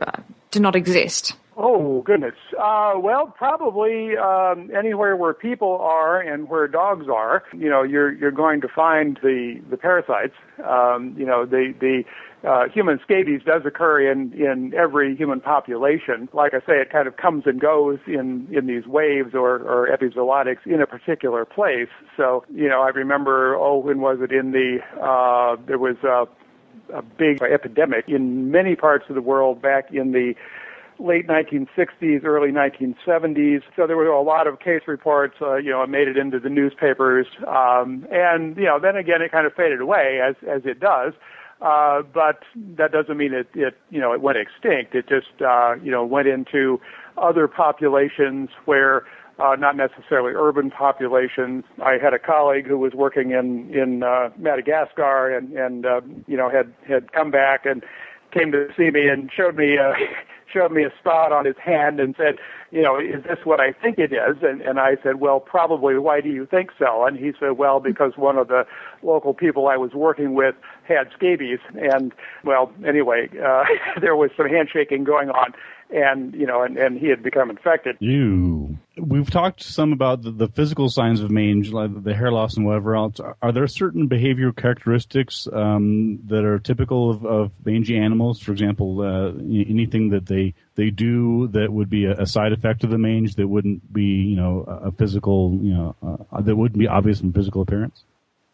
[0.52, 1.36] do not exist?
[1.56, 2.34] Oh goodness.
[2.60, 7.44] Uh, well, probably um, anywhere where people are and where dogs are.
[7.56, 10.34] You know, you're you're going to find the the parasites.
[10.68, 12.04] Um, you know, the the
[12.48, 16.28] uh, human scabies does occur in in every human population.
[16.34, 19.96] Like I say, it kind of comes and goes in in these waves or or
[19.96, 21.90] epizootics in a particular place.
[22.18, 23.56] So you know, I remember.
[23.56, 24.32] Oh, when was it?
[24.32, 26.26] In the uh, there was a
[26.94, 30.34] a big epidemic in many parts of the world back in the
[31.00, 33.62] late 1960s, early 1970s.
[33.76, 35.36] So there were a lot of case reports.
[35.42, 39.32] Uh, you know, made it into the newspapers, um, and you know, then again, it
[39.32, 41.14] kind of faded away as as it does.
[41.64, 42.44] Uh, but
[42.78, 44.94] that doesn't mean it, it, you know, it went extinct.
[44.96, 46.82] It just, uh, you know, went into
[47.18, 49.06] other populations where,
[49.40, 51.64] uh, not necessarily urban populations.
[51.82, 56.38] I had a colleague who was working in in uh, Madagascar and and uh, you
[56.38, 57.84] know had had come back and
[58.32, 59.94] came to see me and showed me uh,
[60.54, 62.36] showed me a spot on his hand and said,
[62.72, 64.38] you know, is this what I think it is?
[64.42, 65.98] And, and I said, well, probably.
[65.98, 67.06] Why do you think so?
[67.06, 68.64] And he said, well, because one of the
[69.02, 70.56] local people I was working with
[70.88, 71.60] had scabies.
[71.76, 73.64] And well, anyway, uh,
[74.02, 75.54] there was some handshaking going on
[75.94, 77.98] and you know, and, and he had become infected.
[78.00, 78.78] You.
[78.98, 82.66] We've talked some about the, the physical signs of mange, like the hair loss and
[82.66, 83.20] whatever else.
[83.42, 88.40] Are there certain behavioral characteristics um, that are typical of, of mangy animals?
[88.40, 92.84] For example, uh, anything that they they do that would be a, a, side effect
[92.84, 95.96] of the mange that wouldn't be, you know, a physical, you know,
[96.32, 98.04] uh, that wouldn't be obvious in physical appearance.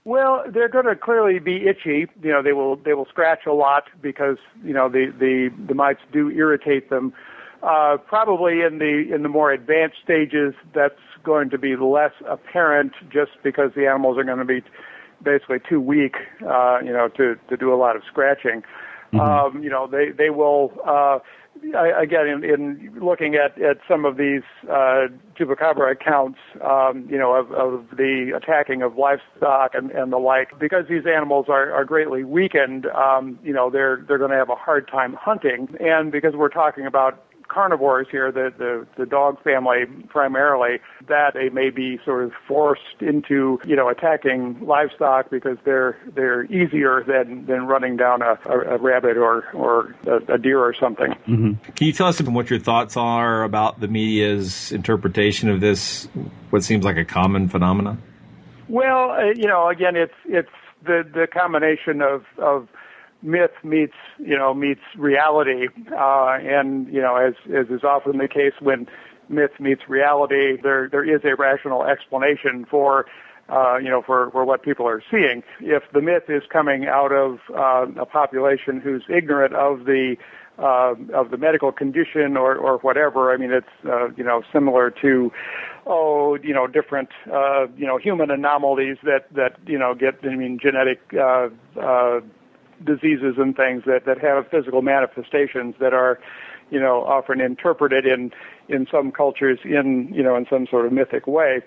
[0.10, 2.08] Well, they're going to clearly be itchy.
[2.24, 5.76] You know, they will they will scratch a lot because you know the the the
[5.76, 7.14] mites do irritate them.
[7.62, 12.94] Uh, probably in the in the more advanced stages, that's going to be less apparent,
[13.14, 14.64] just because the animals are going to be
[15.22, 18.64] basically too weak, uh, you know, to to do a lot of scratching.
[19.14, 19.20] Mm-hmm.
[19.20, 20.74] Um, you know, they they will.
[20.88, 21.20] Uh,
[21.76, 25.08] I, again, in, in looking at, at some of these uh,
[25.38, 30.58] chupacabra accounts, um, you know, of, of the attacking of livestock and, and the like,
[30.60, 34.50] because these animals are, are greatly weakened, um, you know, they're they're going to have
[34.50, 39.42] a hard time hunting, and because we're talking about carnivores here, the, the, the dog
[39.44, 45.58] family primarily, that they may be sort of forced into, you know, attacking livestock because
[45.66, 50.38] they're they're easier than, than running down a, a, a rabbit or, or a, a
[50.38, 51.12] deer or something.
[51.28, 51.54] Mm-hmm.
[51.76, 56.08] Can you tell us what your thoughts are about the media's interpretation of this,
[56.52, 58.02] what seems like a common phenomenon?
[58.68, 60.50] Well, uh, you know, again, it's it's
[60.86, 62.68] the the combination of of
[63.22, 68.28] myth meets you know meets reality, uh, and you know as as is often the
[68.28, 68.88] case when
[69.28, 73.06] myth meets reality, there there is a rational explanation for.
[73.52, 75.42] Uh, you know, for, for what people are seeing.
[75.60, 80.18] If the myth is coming out of uh, a population who's ignorant of the
[80.60, 83.32] uh, of the medical condition or, or whatever.
[83.32, 85.32] I mean, it's uh, you know similar to
[85.86, 90.36] oh you know different uh, you know human anomalies that that you know get I
[90.36, 91.50] mean genetic uh,
[91.80, 92.20] uh,
[92.84, 96.20] diseases and things that, that have physical manifestations that are,
[96.70, 98.32] you know, often interpreted in,
[98.68, 101.62] in some cultures in, you know, in some sort of mythic way.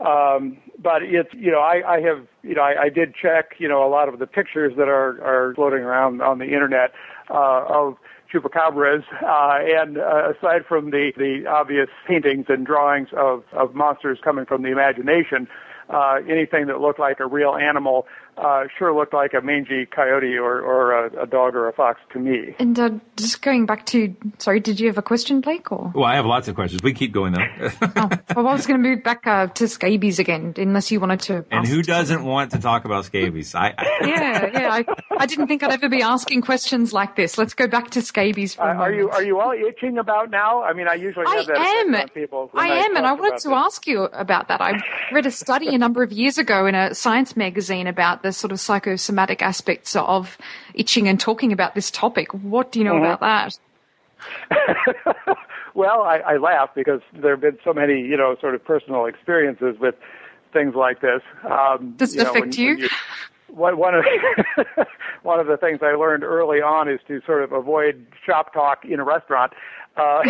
[0.00, 3.66] Um, but it's, you know, I, I have, you know, I, I did check, you
[3.66, 6.92] know, a lot of the pictures that are, are floating around on the internet,
[7.30, 7.96] uh, of
[8.32, 14.18] chupacabras, uh, and uh, aside from the, the obvious paintings and drawings of, of monsters
[14.22, 15.48] coming from the imagination,
[15.88, 18.06] uh, anything that looked like a real animal
[18.38, 22.00] uh, sure looked like a mangy coyote or, or a, a, dog or a fox
[22.12, 22.54] to me.
[22.58, 25.70] And uh, just going back to, sorry, did you have a question, Blake?
[25.72, 25.92] Or?
[25.94, 26.82] Well, I have lots of questions.
[26.82, 27.46] We keep going though.
[27.96, 31.20] oh, well, I was going to move back uh, to scabies again, unless you wanted
[31.20, 31.44] to.
[31.50, 33.54] And who doesn't want to talk about scabies?
[33.54, 34.72] I, I yeah, yeah.
[34.72, 34.84] I,
[35.18, 37.38] I, didn't think I'd ever be asking questions like this.
[37.38, 40.62] Let's go back to scabies for a Are you are you all itching about now?
[40.62, 41.94] I mean, I usually have I that am.
[41.94, 42.50] on people.
[42.54, 43.56] I, I am, and I wanted to this.
[43.56, 44.60] ask you about that.
[44.60, 44.80] I
[45.12, 48.52] read a study a number of years ago in a science magazine about the sort
[48.52, 50.36] of psychosomatic aspects of
[50.74, 52.32] itching and talking about this topic.
[52.34, 53.14] What do you know Mhm.
[53.14, 53.58] about that?
[55.74, 59.06] well, I, I laugh because there have been so many, you know, sort of personal
[59.06, 59.94] experiences with
[60.52, 61.22] things like this.
[61.48, 62.88] Um, Does it you know, affect when- you?
[63.48, 64.04] when one one of
[65.22, 68.84] one of the things I learned early on is to sort of avoid shop talk
[68.84, 69.52] in a restaurant.
[69.96, 70.22] Uh,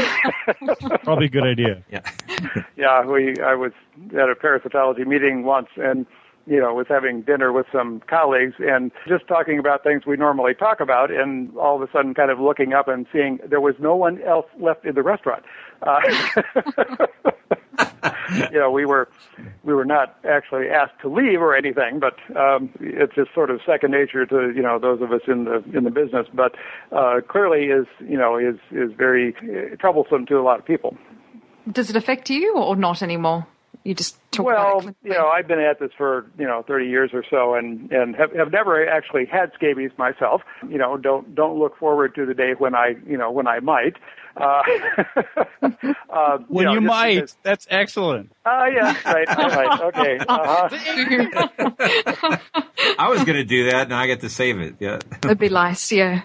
[1.03, 1.83] Probably a good idea.
[1.91, 2.01] Yeah.
[2.77, 3.73] yeah, we I was
[4.13, 6.07] at a parasitology meeting once and
[6.49, 10.55] you know was having dinner with some colleagues and just talking about things we normally
[10.55, 13.75] talk about and all of a sudden kind of looking up and seeing there was
[13.79, 15.45] no one else left in the restaurant.
[15.83, 16.01] Uh,
[18.51, 19.09] you know, we were
[19.65, 23.61] we were not actually asked to leave or anything, but um, it's just sort of
[23.65, 26.27] second nature to you know those of us in the in the business.
[26.33, 26.55] But
[26.93, 30.97] uh, clearly, is you know is is very uh, troublesome to a lot of people.
[31.71, 33.47] Does it affect you or not anymore?
[33.85, 37.25] You just well, you know, I've been at this for you know 30 years or
[37.29, 40.43] so, and and have, have never actually had scabies myself.
[40.69, 43.61] You know, don't don't look forward to the day when I you know when I
[43.61, 43.97] might.
[44.39, 44.63] Uh,
[46.11, 48.33] uh, When know, you might, because- that's excellent.
[48.47, 50.19] Ah, yeah, right, all right, okay.
[50.29, 50.69] Uh-huh.
[52.99, 54.77] I was going to do that, and I get to save it.
[54.81, 54.99] Yeah.
[55.21, 56.23] That'd be nice, yeah.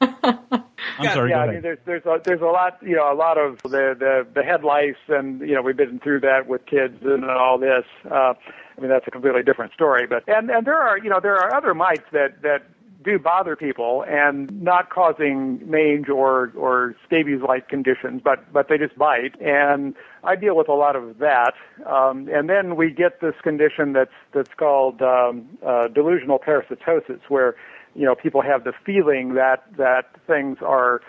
[0.00, 1.30] I'm sorry.
[1.30, 3.94] Yeah, I mean, there's there's a, there's a lot, you know, a lot of the
[3.98, 7.58] the the head lice, and you know, we've been through that with kids and all
[7.58, 7.84] this.
[8.10, 8.34] Uh,
[8.76, 10.06] I mean, that's a completely different story.
[10.06, 12.62] But and and there are, you know, there are other mites that that
[13.02, 18.96] do bother people and not causing mange or or scabies-like conditions, but but they just
[18.98, 19.40] bite.
[19.40, 21.54] And I deal with a lot of that.
[21.86, 27.56] Um, and then we get this condition that's that's called um, uh, delusional parasitosis, where
[27.94, 31.00] you know people have the feeling that that things are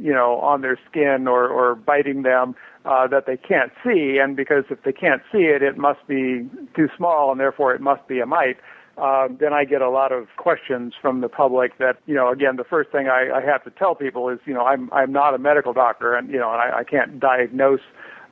[0.00, 4.36] you know on their skin or or biting them uh, that they can't see, and
[4.36, 8.06] because if they can't see it, it must be too small, and therefore it must
[8.08, 8.56] be a mite
[8.98, 12.56] uh, then I get a lot of questions from the public that, you know, again,
[12.56, 15.34] the first thing I, I have to tell people is, you know, I'm, I'm not
[15.34, 17.80] a medical doctor and, you know, and I, I can't diagnose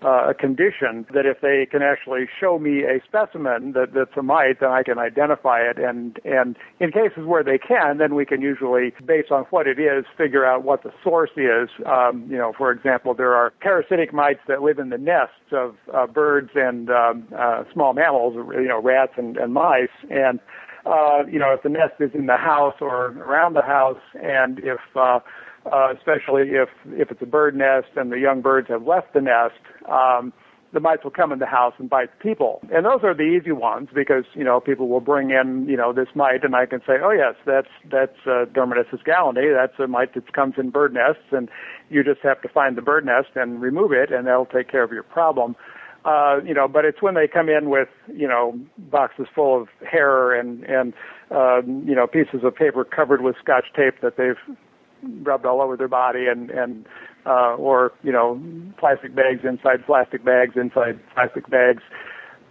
[0.04, 4.22] uh, a condition that if they can actually show me a specimen that, that's a
[4.22, 5.78] mite, then I can identify it.
[5.78, 9.78] And, and in cases where they can, then we can usually, based on what it
[9.78, 11.70] is, figure out what the source is.
[11.86, 15.76] Um, you know, for example, there are parasitic mites that live in the nests of
[15.92, 19.88] uh, birds and um, uh, small mammals, you know, rats and, and mice.
[20.10, 20.38] And
[20.86, 24.58] uh, you know, if the nest is in the house or around the house, and
[24.58, 25.20] if uh,
[25.72, 29.20] uh, especially if if it's a bird nest and the young birds have left the
[29.20, 29.60] nest,
[29.90, 30.32] um,
[30.72, 32.60] the mites will come in the house and bite people.
[32.72, 35.92] And those are the easy ones because you know people will bring in you know
[35.92, 39.54] this mite, and I can say, oh yes, that's that's uh, Dermanyssus gallinae.
[39.54, 41.48] That's a mite that comes in bird nests, and
[41.88, 44.82] you just have to find the bird nest and remove it, and that'll take care
[44.82, 45.56] of your problem.
[46.04, 49.68] Uh, you know, but it's when they come in with, you know, boxes full of
[49.90, 50.92] hair and, and,
[51.30, 54.56] uh, you know, pieces of paper covered with scotch tape that they've
[55.22, 56.86] rubbed all over their body and, and,
[57.26, 58.40] uh, or, you know,
[58.78, 61.82] plastic bags inside plastic bags inside plastic bags.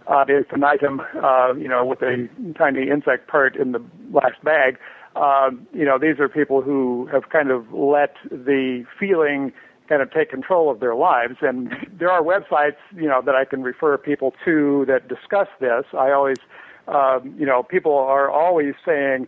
[0.06, 2.28] Uh, infinitum, uh, you know, with a
[2.58, 3.82] tiny insect part in the
[4.12, 4.76] last bag.
[5.16, 9.50] Um, you know, these are people who have kind of let the feeling
[9.88, 11.36] kind of take control of their lives.
[11.40, 15.84] And there are websites, you know, that I can refer people to that discuss this.
[15.92, 16.38] I always,
[16.86, 19.26] um, you know, people are always saying,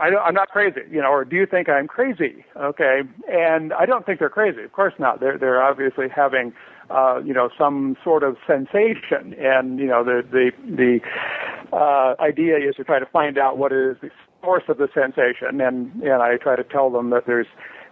[0.00, 2.44] I don't, I'm not crazy, you know, or do you think I'm crazy?
[2.56, 3.02] Okay.
[3.28, 4.62] And I don't think they're crazy.
[4.62, 5.20] Of course not.
[5.20, 6.52] They're, they're obviously having,
[6.90, 9.34] uh, you know, some sort of sensation.
[9.38, 11.00] And, you know, the, the, the,
[11.76, 14.10] uh, idea is to try to find out what is the
[14.42, 15.60] source of the sensation.
[15.60, 17.46] And, and I try to tell them that there's,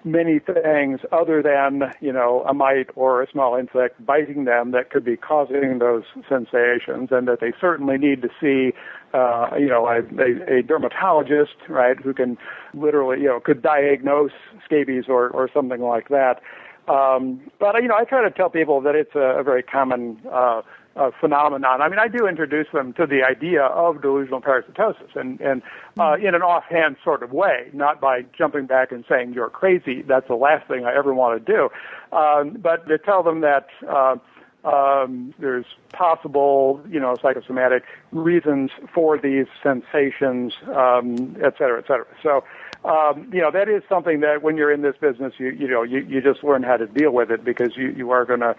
[0.04, 4.90] many things other than you know a mite or a small insect biting them that
[4.90, 8.76] could be causing those sensations, and that they certainly need to see
[9.14, 12.36] uh, you know a, a, a dermatologist, right, who can
[12.74, 14.32] literally you know could diagnose
[14.64, 16.40] scabies or or something like that.
[16.88, 20.20] Um, but you know, I try to tell people that it's a, a very common
[20.30, 20.62] uh,
[20.96, 21.80] uh, phenomenon.
[21.80, 25.62] I mean, I do introduce them to the idea of delusional parasitosis, and and
[25.98, 30.02] uh, in an offhand sort of way, not by jumping back and saying you're crazy.
[30.02, 31.68] That's the last thing I ever want to do.
[32.16, 33.68] Um, but to tell them that.
[33.88, 34.16] Uh,
[34.64, 37.82] um, there's possible, you know, psychosomatic
[38.12, 42.06] reasons for these sensations, um, et cetera, et cetera.
[42.22, 42.44] So,
[42.84, 45.82] um, you know, that is something that when you're in this business, you, you know,
[45.82, 48.54] you, you just learn how to deal with it because you, you are going to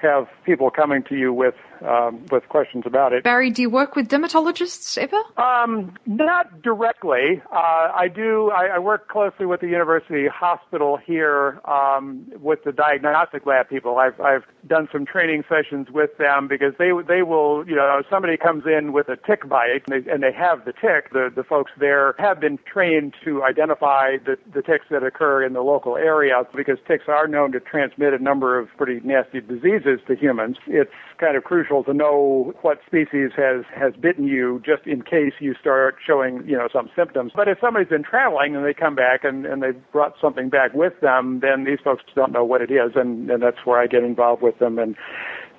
[0.00, 3.24] have people coming to you with um, with questions about it.
[3.24, 5.20] Barry, do you work with dermatologists ever?
[5.36, 7.42] Um, not directly.
[7.52, 8.50] Uh, I do.
[8.50, 13.98] I, I work closely with the university hospital here um, with the diagnostic lab people.
[13.98, 18.36] I've I've done some training sessions with them because they they will you know somebody
[18.36, 21.12] comes in with a tick bite and they, and they have the tick.
[21.12, 25.52] The the folks there have been trained to identify the the ticks that occur in
[25.52, 30.00] the local area because ticks are known to transmit a number of pretty nasty diseases
[30.06, 30.56] to humans.
[30.66, 35.34] It's kind of crucial to know what species has has bitten you just in case
[35.40, 37.32] you start showing you know some symptoms.
[37.34, 40.74] But if somebody's been traveling and they come back and and they've brought something back
[40.74, 43.86] with them, then these folks don't know what it is, and and that's where I
[43.86, 44.96] get involved with them and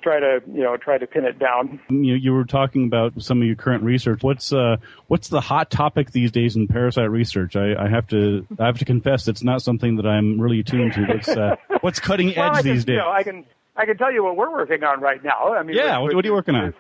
[0.02, 1.80] try to you know try to pin it down.
[1.90, 4.24] You, you were talking about some of your current research.
[4.24, 7.56] What's uh what's the hot topic these days in parasite research?
[7.56, 10.94] I, I have to I have to confess it's not something that I'm really attuned
[10.94, 11.06] to.
[11.06, 12.96] What's uh, what's cutting edge can, these days?
[12.96, 13.46] You know, I can
[13.80, 15.54] I can tell you what we're working on right now.
[15.54, 16.74] I mean, yeah, what are you working on?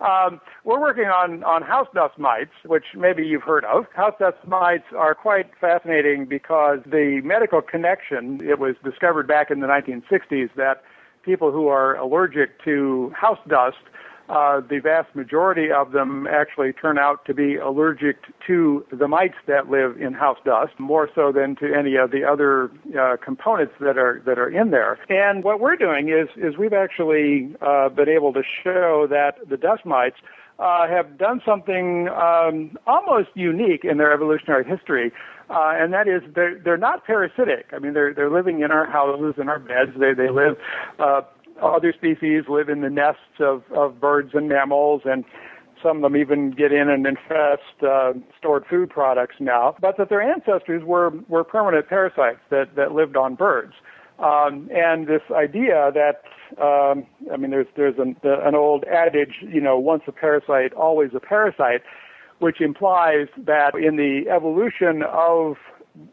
[0.00, 3.84] um, we're working on, on house dust mites, which maybe you've heard of.
[3.94, 9.60] House dust mites are quite fascinating because the medical connection, it was discovered back in
[9.60, 10.82] the 1960s that
[11.24, 13.76] people who are allergic to house dust
[14.28, 18.16] uh, the vast majority of them actually turn out to be allergic
[18.46, 22.24] to the mites that live in house dust, more so than to any of the
[22.24, 24.98] other uh, components that are that are in there.
[25.08, 29.56] And what we're doing is is we've actually uh, been able to show that the
[29.56, 30.16] dust mites
[30.58, 35.12] uh, have done something um, almost unique in their evolutionary history.
[35.52, 37.66] uh, and that is they're they're not parasitic.
[37.72, 39.92] I mean, they're they're living in our houses, in our beds.
[39.98, 40.56] They they live.
[40.98, 41.22] Uh,
[41.62, 45.24] other species live in the nests of of birds and mammals, and
[45.82, 49.74] some of them even get in and infest uh, stored food products now.
[49.80, 53.72] But that their ancestors were were permanent parasites that that lived on birds.
[54.18, 56.22] Um, and this idea that
[56.60, 61.10] um, I mean, there's there's an, an old adage, you know, once a parasite, always
[61.14, 61.82] a parasite,
[62.38, 65.56] which implies that in the evolution of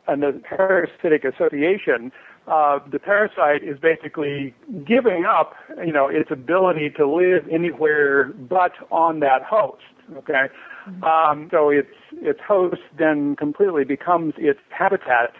[0.07, 2.11] a parasitic association,
[2.49, 5.53] uh, the parasite is basically giving up,
[5.85, 9.83] you know, its ability to live anywhere but on that host.
[10.17, 10.47] Okay,
[11.03, 15.33] um, so its its host then completely becomes its habitat,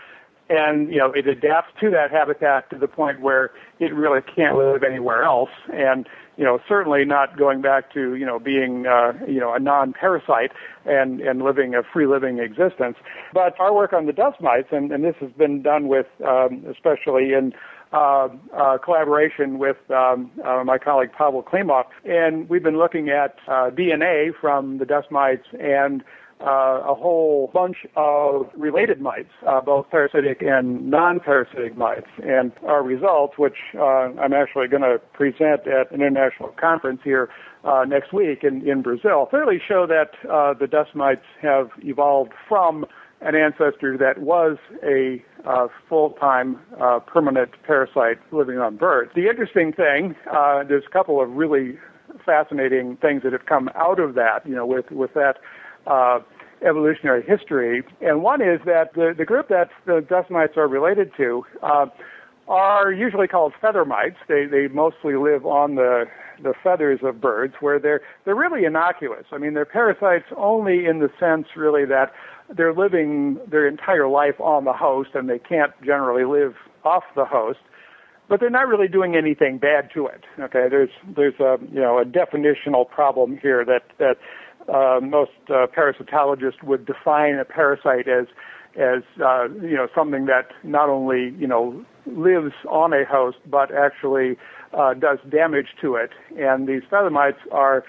[0.47, 3.49] and you know it adapts to that habitat to the point where
[3.79, 5.49] it really can't live anywhere else.
[5.73, 6.07] And
[6.39, 10.51] you know certainly not going back to you know being uh, you know a non-parasite
[10.85, 12.95] and and living a free living existence.
[13.33, 16.63] But our work on the dust mites and, and this has been done with um,
[16.69, 17.53] especially in
[17.91, 23.35] uh, uh, collaboration with um, uh, my colleague Pavel Klimov, and we've been looking at
[23.47, 26.03] uh, DNA from the dust mites and
[26.41, 32.07] uh, a whole bunch of related mites, uh, both parasitic and non-parasitic mites.
[32.23, 37.29] And our results, which uh, I'm actually going to present at an international conference here
[37.63, 42.31] uh, next week in, in Brazil, clearly show that uh, the dust mites have evolved
[42.47, 42.85] from
[43.21, 49.11] an ancestor that was a uh, full-time uh, permanent parasite living on birds.
[49.13, 51.77] The interesting thing, uh, there's a couple of really
[52.25, 55.35] fascinating things that have come out of that, you know, with, with that
[55.87, 56.19] uh,
[56.65, 57.83] evolutionary history.
[58.01, 61.87] And one is that the, the group that the dust mites are related to uh,
[62.47, 64.17] are usually called feather mites.
[64.27, 66.05] They, they mostly live on the,
[66.41, 69.25] the feathers of birds where they're, they're really innocuous.
[69.31, 72.11] I mean, they're parasites only in the sense really that
[72.55, 77.25] they're living their entire life on the host and they can't generally live off the
[77.25, 77.59] host
[78.29, 80.23] but they're not really doing anything bad to it.
[80.39, 84.17] Okay, there's there's a you know a definitional problem here that that
[84.73, 88.27] uh, most uh, parasitologists would define a parasite as
[88.75, 93.73] as uh, you know something that not only you know lives on a host but
[93.73, 94.37] actually
[94.73, 96.11] uh, does damage to it.
[96.37, 97.83] And these feather mites are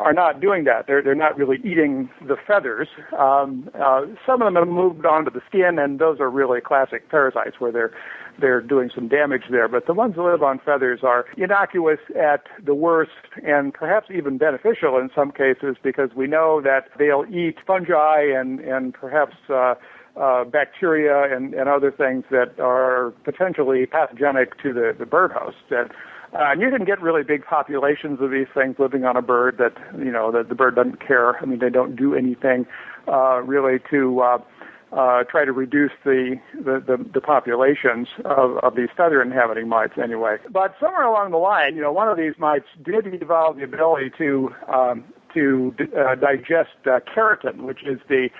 [0.00, 0.86] are not doing that.
[0.86, 2.88] They're they're not really eating the feathers.
[3.16, 7.08] Um, uh, some of them have moved onto the skin, and those are really classic
[7.10, 7.92] parasites where they're
[8.40, 9.68] they're doing some damage there.
[9.68, 13.10] But the ones that live on feathers are innocuous at the worst
[13.44, 18.60] and perhaps even beneficial in some cases because we know that they'll eat fungi and,
[18.60, 19.74] and perhaps uh,
[20.16, 25.56] uh, bacteria and, and other things that are potentially pathogenic to the, the bird host.
[25.70, 25.90] And,
[26.32, 29.58] uh, and you can get really big populations of these things living on a bird
[29.58, 31.36] that, you know, that the bird doesn't care.
[31.42, 32.66] I mean, they don't do anything
[33.08, 34.38] uh, really to uh,
[34.92, 39.94] uh, try to reduce the, the, the, the populations of, of these feather inhabiting mites
[40.02, 40.36] anyway.
[40.50, 44.10] But somewhere along the line, you know, one of these mites did evolve the ability
[44.18, 45.04] to um,
[45.34, 48.30] to uh, digest uh, keratin, which is the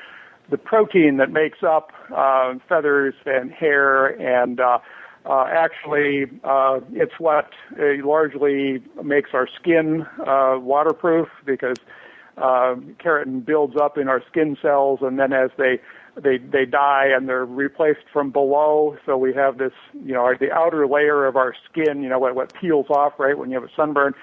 [0.51, 4.79] the protein that makes up uh, feathers and hair and uh,
[5.27, 11.77] uh, actually, uh, it's what uh, largely makes our skin uh, waterproof because
[12.39, 15.79] uh, keratin builds up in our skin cells, and then as they
[16.17, 18.97] they they die and they're replaced from below.
[19.05, 19.73] So we have this,
[20.05, 23.37] you know, the outer layer of our skin, you know, what, what peels off right
[23.37, 24.15] when you have a sunburn.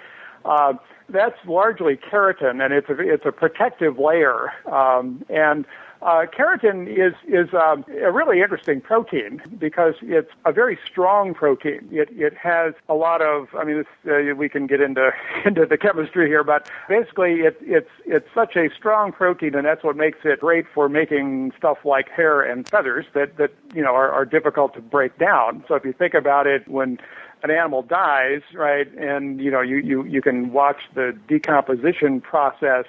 [0.46, 0.74] Uh,
[1.10, 4.52] that's largely keratin, and it's a it's a protective layer.
[4.72, 5.66] Um, and
[6.02, 11.88] uh, keratin is is um, a really interesting protein because it's a very strong protein.
[11.92, 13.48] It it has a lot of.
[13.58, 15.12] I mean, uh, we can get into
[15.46, 19.84] into the chemistry here, but basically, it, it's it's such a strong protein, and that's
[19.84, 23.94] what makes it great for making stuff like hair and feathers that that you know
[23.94, 25.64] are, are difficult to break down.
[25.68, 27.00] So if you think about it, when
[27.44, 32.86] an animal dies, right, and you know you you you can watch the decomposition process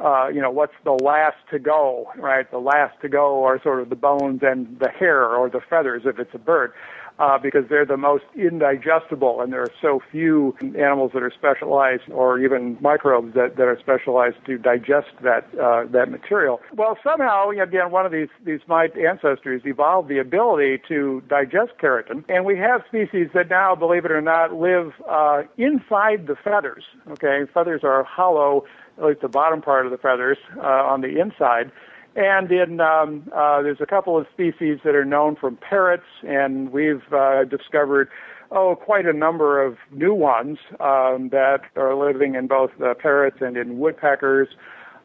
[0.00, 2.50] uh, you know, what's the last to go, right?
[2.50, 6.02] The last to go are sort of the bones and the hair or the feathers
[6.04, 6.72] if it's a bird,
[7.18, 12.02] uh, because they're the most indigestible and there are so few animals that are specialized
[12.10, 16.60] or even microbes that, that are specialized to digest that, uh, that material.
[16.74, 22.24] Well, somehow, again, one of these, these mite ancestors evolved the ability to digest keratin
[22.28, 26.84] and we have species that now, believe it or not, live, uh, inside the feathers,
[27.10, 27.42] okay?
[27.52, 28.64] Feathers are hollow
[28.98, 31.70] at least the bottom part of the feathers uh, on the inside.
[32.16, 36.70] And in um, uh, there's a couple of species that are known from parrots, and
[36.70, 38.08] we've uh, discovered
[38.52, 43.38] oh quite a number of new ones um, that are living in both the parrots
[43.40, 44.48] and in woodpeckers.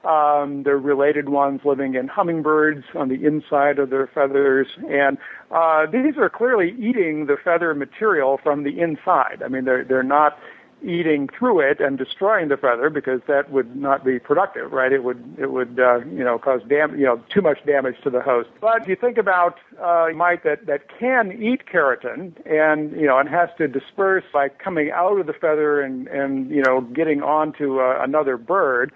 [0.05, 5.17] Um, there are related ones living in hummingbirds on the inside of their feathers, and
[5.51, 9.41] uh, these are clearly eating the feather material from the inside.
[9.43, 10.37] I mean, they're they're not
[10.83, 14.91] eating through it and destroying the feather because that would not be productive, right?
[14.91, 18.09] It would it would uh, you know cause dam you know too much damage to
[18.09, 18.49] the host.
[18.61, 23.17] But if you think about uh, mite that that can eat keratin and you know
[23.17, 27.21] and has to disperse by coming out of the feather and and you know getting
[27.21, 28.91] onto uh, another bird.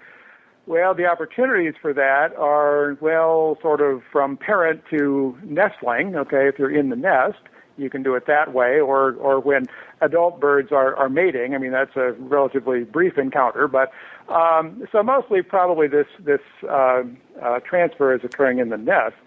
[0.66, 6.58] Well, the opportunities for that are, well, sort of from parent to nestling, okay, if
[6.58, 7.36] you're in the nest
[7.76, 9.66] you can do it that way, or or when
[10.00, 11.54] adult birds are, are mating.
[11.54, 13.92] I mean, that's a relatively brief encounter, but
[14.28, 17.02] um, so mostly probably this this uh,
[17.42, 19.18] uh, transfer is occurring in the nests.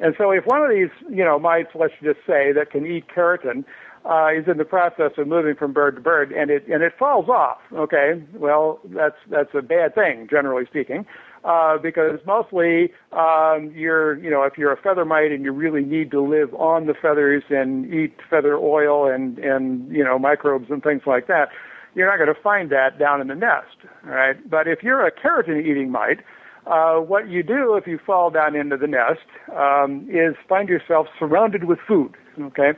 [0.00, 3.04] And so, if one of these, you know, mites, let's just say, that can eat
[3.08, 3.64] keratin,
[4.04, 6.92] uh, is in the process of moving from bird to bird, and it and it
[6.98, 7.58] falls off.
[7.72, 11.06] Okay, well, that's that's a bad thing, generally speaking
[11.44, 15.84] uh, because mostly um, you're, you know, if you're a feather mite and you really
[15.84, 20.66] need to live on the feathers and eat feather oil and and you know microbes
[20.70, 21.48] and things like that,
[21.94, 24.36] you're not going to find that down in the nest, right?
[24.48, 26.20] But if you're a keratin-eating mite,
[26.66, 29.26] uh, what you do if you fall down into the nest
[29.56, 32.14] um, is find yourself surrounded with food.
[32.40, 32.72] Okay,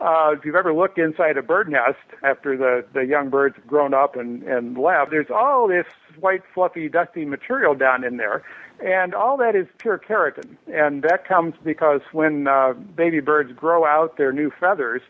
[0.00, 3.66] uh, if you've ever looked inside a bird nest after the, the young birds have
[3.66, 5.86] grown up and, and left, there's all this
[6.20, 8.42] white, fluffy, dusty material down in there.
[8.84, 10.56] And all that is pure keratin.
[10.68, 15.02] And that comes because when uh, baby birds grow out their new feathers,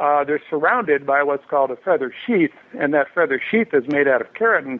[0.00, 4.06] uh, they're surrounded by what's called a feather sheath, and that feather sheath is made
[4.06, 4.78] out of keratin.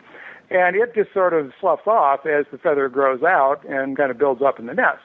[0.51, 4.19] And it just sort of sloughs off as the feather grows out and kind of
[4.19, 5.03] builds up in the nest.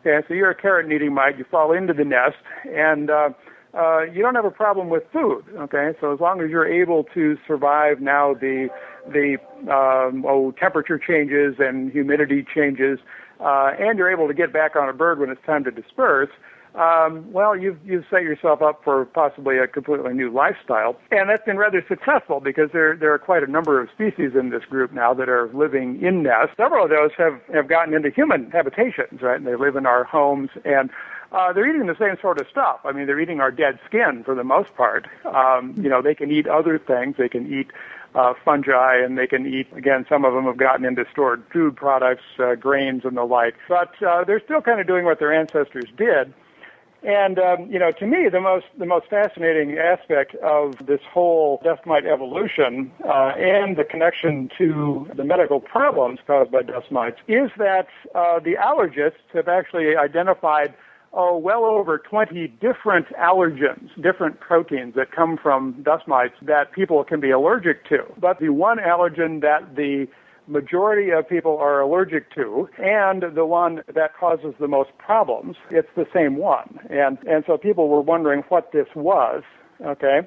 [0.00, 2.36] Okay, so you're a keratin eating mite, you fall into the nest,
[2.66, 3.30] and uh,
[3.74, 5.44] uh, you don't have a problem with food.
[5.56, 8.68] Okay, so as long as you're able to survive now the
[9.08, 9.36] the
[9.72, 12.98] um, oh temperature changes and humidity changes,
[13.40, 16.30] uh, and you're able to get back on a bird when it's time to disperse.
[16.76, 21.44] Um, well, you've you've set yourself up for possibly a completely new lifestyle, and that's
[21.44, 24.92] been rather successful because there there are quite a number of species in this group
[24.92, 26.54] now that are living in nests.
[26.58, 29.36] Several of those have have gotten into human habitations, right?
[29.36, 30.90] And they live in our homes, and
[31.32, 32.80] uh, they're eating the same sort of stuff.
[32.84, 35.08] I mean, they're eating our dead skin for the most part.
[35.24, 37.16] Um, you know, they can eat other things.
[37.18, 37.70] They can eat
[38.14, 39.68] uh, fungi, and they can eat.
[39.76, 43.54] Again, some of them have gotten into stored food products, uh, grains, and the like.
[43.68, 46.32] But uh, they're still kind of doing what their ancestors did.
[47.02, 51.60] And um, you know, to me, the most the most fascinating aspect of this whole
[51.62, 57.18] dust mite evolution uh, and the connection to the medical problems caused by dust mites
[57.28, 60.74] is that uh, the allergists have actually identified
[61.16, 67.02] oh, well over 20 different allergens, different proteins that come from dust mites that people
[67.02, 68.00] can be allergic to.
[68.20, 70.06] But the one allergen that the
[70.46, 75.88] majority of people are allergic to and the one that causes the most problems, it's
[75.96, 76.78] the same one.
[76.90, 79.42] And, and so people were wondering what this was,
[79.84, 80.20] okay?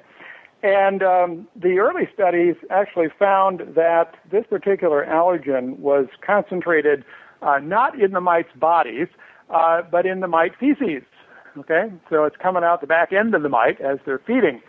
[0.62, 7.04] And um, the early studies actually found that this particular allergen was concentrated
[7.42, 9.08] uh, not in the mites' bodies,
[9.50, 11.02] uh, but in the mite feces.
[11.58, 14.62] Okay, so it's coming out the back end of the mite as they're feeding.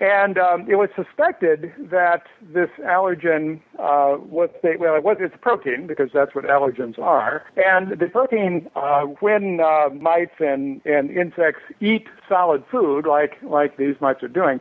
[0.00, 5.34] And um, it was suspected that this allergen uh, was, the, well, it was, it's
[5.34, 7.44] a protein because that's what allergens are.
[7.56, 13.76] And the protein, uh, when uh, mites and, and insects eat solid food, like, like
[13.76, 14.58] these mites are doing,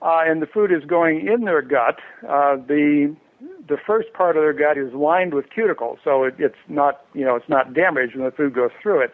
[0.00, 3.16] uh, and the food is going in their gut, uh, the
[3.68, 7.24] the first part of their gut is lined with cuticles, so it, it's not you
[7.24, 9.12] know it's not damaged when the food goes through it.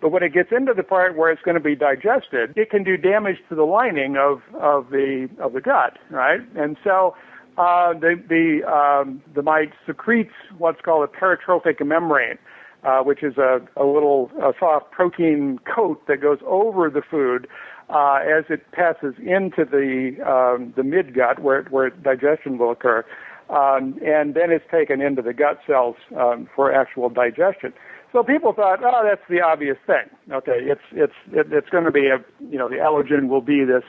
[0.00, 2.84] But when it gets into the part where it's going to be digested, it can
[2.84, 6.40] do damage to the lining of of the of the gut, right?
[6.56, 7.14] And so
[7.56, 12.38] uh, the the um, the mite secretes what's called a peritrophic membrane,
[12.82, 17.46] uh, which is a, a little a soft protein coat that goes over the food
[17.88, 23.04] uh, as it passes into the um, the midgut where where digestion will occur
[23.50, 27.72] um, and then it's taken into the gut cells um, for actual digestion.
[28.12, 30.08] So people thought, oh, that's the obvious thing.
[30.30, 33.64] Okay, it's it's it, it's going to be a you know the allergen will be
[33.64, 33.82] this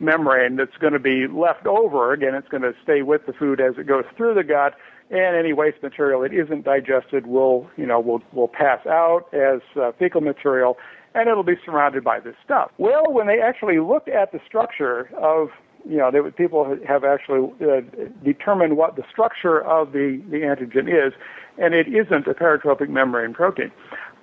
[0.00, 2.12] membrane that's going to be left over.
[2.12, 4.74] Again, it's going to stay with the food as it goes through the gut,
[5.10, 9.60] and any waste material that isn't digested will you know will will pass out as
[9.80, 10.76] uh, fecal material,
[11.14, 12.72] and it'll be surrounded by this stuff.
[12.78, 15.50] Well, when they actually looked at the structure of
[15.88, 17.80] you know, they, people have actually uh,
[18.24, 21.12] determined what the structure of the, the antigen is,
[21.56, 23.72] and it isn't a peritrophic membrane protein.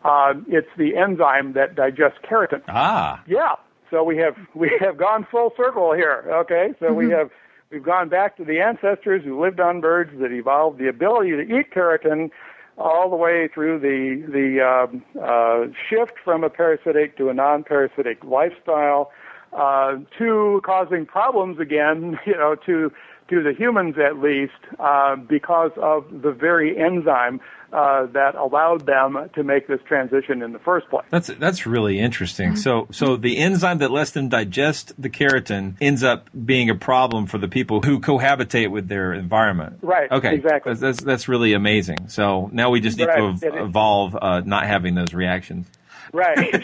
[0.04, 2.62] Uh, it's the enzyme that digests keratin.
[2.68, 3.24] Ah.
[3.28, 3.56] Yeah.
[3.90, 6.26] So we have we have gone full circle here.
[6.44, 6.74] Okay.
[6.80, 6.96] So mm-hmm.
[6.96, 7.32] we have
[7.72, 11.42] we've gone back to the ancestors who lived on birds that evolved the ability to
[11.42, 12.30] eat keratin
[12.78, 18.24] all the way through the the um, uh, shift from a parasitic to a non-parasitic
[18.24, 19.12] lifestyle,
[19.56, 22.92] uh, to causing problems again, you know, to
[23.28, 27.42] to the humans at least, uh, because of the very enzyme
[27.74, 31.06] uh, that allowed them to make this transition in the first place.
[31.10, 32.56] That's that's really interesting.
[32.56, 37.26] So so the enzyme that lets them digest the keratin ends up being a problem
[37.26, 39.80] for the people who cohabitate with their environment.
[39.82, 40.12] Right.
[40.12, 40.36] Okay.
[40.36, 40.74] Exactly.
[40.74, 42.10] That's that's, that's really amazing.
[42.10, 43.40] So now we just need Right.
[43.42, 45.66] to ev- evolve uh, not having those reactions.
[46.14, 46.64] Right.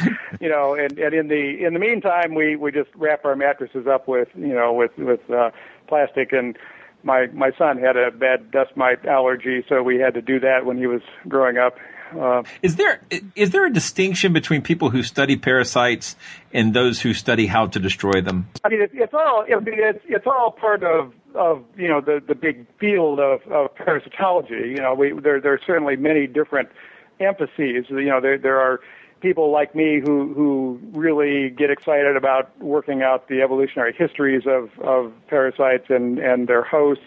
[0.40, 3.86] you know, and, and in the in the meantime, we we just wrap our mattresses
[3.86, 5.50] up with you know with with uh,
[5.86, 6.58] plastic and.
[7.06, 10.64] My my son had a bad dust mite allergy, so we had to do that
[10.64, 11.76] when he was growing up.
[12.18, 13.00] Uh, Is there
[13.34, 16.16] is there a distinction between people who study parasites
[16.52, 18.48] and those who study how to destroy them?
[18.64, 22.00] I mean, it, it's all I mean, it's it's all part of of you know
[22.00, 24.68] the the big field of, of parasitology.
[24.68, 26.68] You know, we there there are certainly many different
[27.20, 27.86] emphases.
[27.88, 28.80] You know, there there are
[29.20, 34.70] people like me who who really get excited about working out the evolutionary histories of
[34.80, 37.04] of parasites and and their hosts.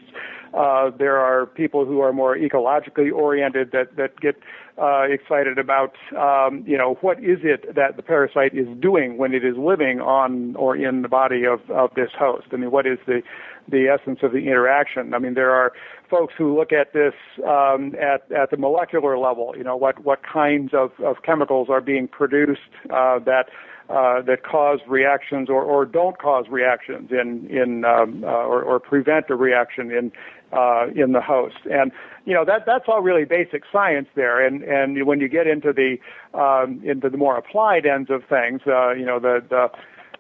[0.54, 4.36] Uh, there are people who are more ecologically oriented that that get
[4.82, 9.34] uh, excited about um, you know what is it that the parasite is doing when
[9.34, 12.48] it is living on or in the body of of this host.
[12.52, 13.22] I mean, what is the
[13.68, 15.14] the essence of the interaction?
[15.14, 15.74] I mean, there are
[16.10, 17.14] folks who look at this
[17.46, 19.54] um, at at the molecular level.
[19.58, 23.46] You know, what what kinds of of chemicals are being produced uh, that
[23.90, 28.80] uh, that cause reactions or, or don't cause reactions in in um, uh, or, or
[28.80, 30.12] prevent a reaction in
[30.52, 31.58] uh, in the host.
[31.72, 31.92] And
[32.26, 34.46] you know that that's all really basic science there.
[34.46, 35.98] And and when you get into the
[36.38, 39.70] um, into the more applied ends of things, uh, you know the the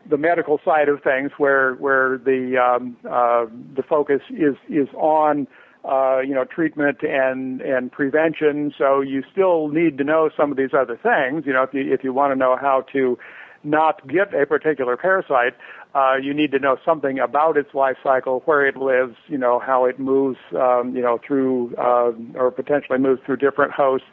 [0.09, 3.45] the medical side of things, where where the um, uh,
[3.75, 5.47] the focus is is on
[5.83, 8.73] uh, you know treatment and and prevention.
[8.77, 11.45] So you still need to know some of these other things.
[11.45, 13.17] You know, if you if you want to know how to
[13.63, 15.55] not get a particular parasite,
[15.95, 19.59] uh, you need to know something about its life cycle, where it lives, you know,
[19.59, 24.07] how it moves, um, you know, through uh, or potentially moves through different hosts.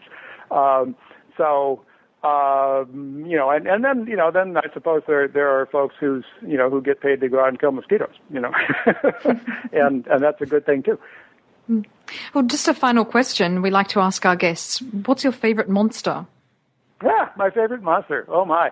[0.50, 0.94] Um,
[1.36, 1.82] so,
[2.22, 5.94] um, you know, and, and then, you know, then I suppose there there are folks
[6.00, 8.52] who's, you know, who get paid to go out and kill mosquitoes, you know,
[9.72, 10.98] and and that's a good thing too.
[12.34, 14.80] Well, just a final question we like to ask our guests.
[15.06, 16.26] What's your favorite monster?
[17.02, 18.24] Yeah, my favorite monster.
[18.28, 18.70] Oh my.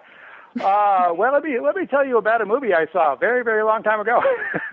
[0.61, 3.63] Uh, well, let me let me tell you about a movie I saw very very
[3.63, 4.21] long time ago.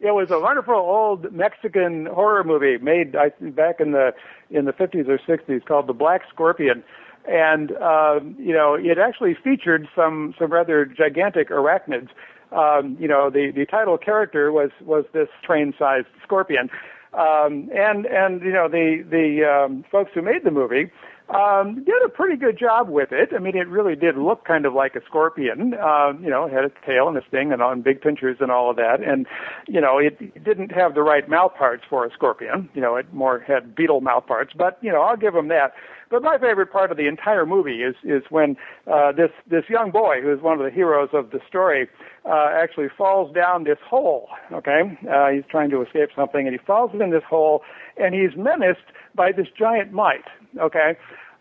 [0.00, 4.12] it was a wonderful old Mexican horror movie made I back in the
[4.50, 6.84] in the 50s or 60s called The Black Scorpion,
[7.26, 12.08] and um, you know it actually featured some some rather gigantic arachnids.
[12.52, 16.68] Um, you know the the title character was was this train-sized scorpion,
[17.14, 20.90] um, and and you know the the um, folks who made the movie
[21.34, 23.30] um, did a pretty good job with it.
[23.34, 25.74] I mean, it really did look kind of like a scorpion.
[25.74, 28.50] Um, you know, it had its tail and a sting and on big pinchers and
[28.50, 29.02] all of that.
[29.06, 29.26] And
[29.66, 32.68] you know, it didn't have the right mouth parts for a scorpion.
[32.74, 34.52] You know, it more had beetle mouth parts.
[34.56, 35.74] But you know, I'll give them that.
[36.10, 38.56] But my favorite part of the entire movie is is when
[38.90, 41.88] uh, this this young boy, who is one of the heroes of the story,
[42.24, 44.28] uh, actually falls down this hole.
[44.52, 47.62] Okay, uh, he's trying to escape something, and he falls in this hole,
[47.96, 50.24] and he's menaced by this giant mite.
[50.58, 50.96] Okay.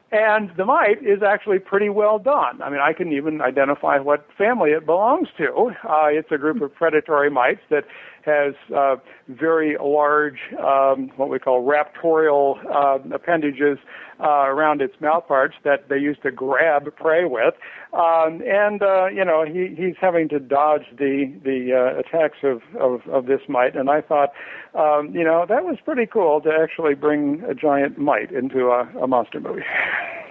[0.10, 2.62] And the mite is actually pretty well done.
[2.62, 5.74] I mean, I can even identify what family it belongs to.
[5.84, 7.84] Uh, it's a group of predatory mites that
[8.28, 8.98] has uh,
[9.28, 13.80] very large, um, what we call raptorial uh, appendages
[14.20, 17.56] uh, around its mouth parts that they use to grab prey with.
[17.94, 22.62] Um, and uh, you know, he, he's having to dodge the the uh, attacks of,
[22.80, 23.76] of of this mite.
[23.76, 24.30] And I thought,
[24.76, 28.88] um, you know, that was pretty cool to actually bring a giant mite into a,
[29.02, 29.64] a monster movie.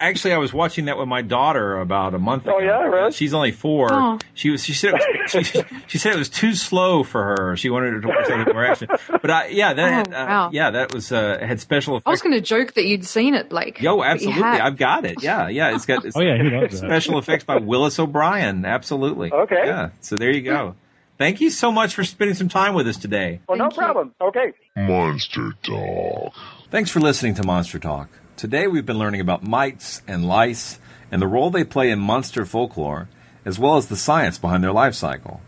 [0.00, 2.56] Actually, I was watching that with my daughter about a month ago.
[2.56, 2.82] Oh, yeah?
[2.82, 3.12] Really?
[3.12, 3.88] She's only four.
[3.92, 4.18] Oh.
[4.34, 4.62] She was.
[4.64, 4.94] She said.
[4.94, 7.56] It was, she, she said it was too slow for her.
[7.56, 8.88] She wanted to take more action.
[9.10, 10.50] But I, yeah, that Oh, had, uh, wow.
[10.52, 12.06] yeah, that was uh, had special Effects.
[12.06, 13.80] I was going to joke that you'd seen it, like.
[13.80, 14.42] Yo, absolutely.
[14.42, 15.22] I've got it.
[15.22, 16.04] Yeah, yeah, it's got.
[16.04, 16.86] It's Oh, yeah, he loves that.
[16.86, 18.64] special effects by Willis O'Brien.
[18.66, 19.32] Absolutely.
[19.32, 19.62] Okay.
[19.66, 19.90] Yeah.
[20.02, 20.74] So there you go.
[21.18, 23.40] Thank you so much for spending some time with us today.
[23.48, 24.14] Well, no problem.
[24.20, 24.52] Okay.
[24.76, 26.34] Monster Talk.
[26.70, 28.10] Thanks for listening to Monster Talk.
[28.36, 30.78] Today we've been learning about mites and lice
[31.10, 33.08] and the role they play in monster folklore,
[33.46, 35.40] as well as the science behind their life cycle.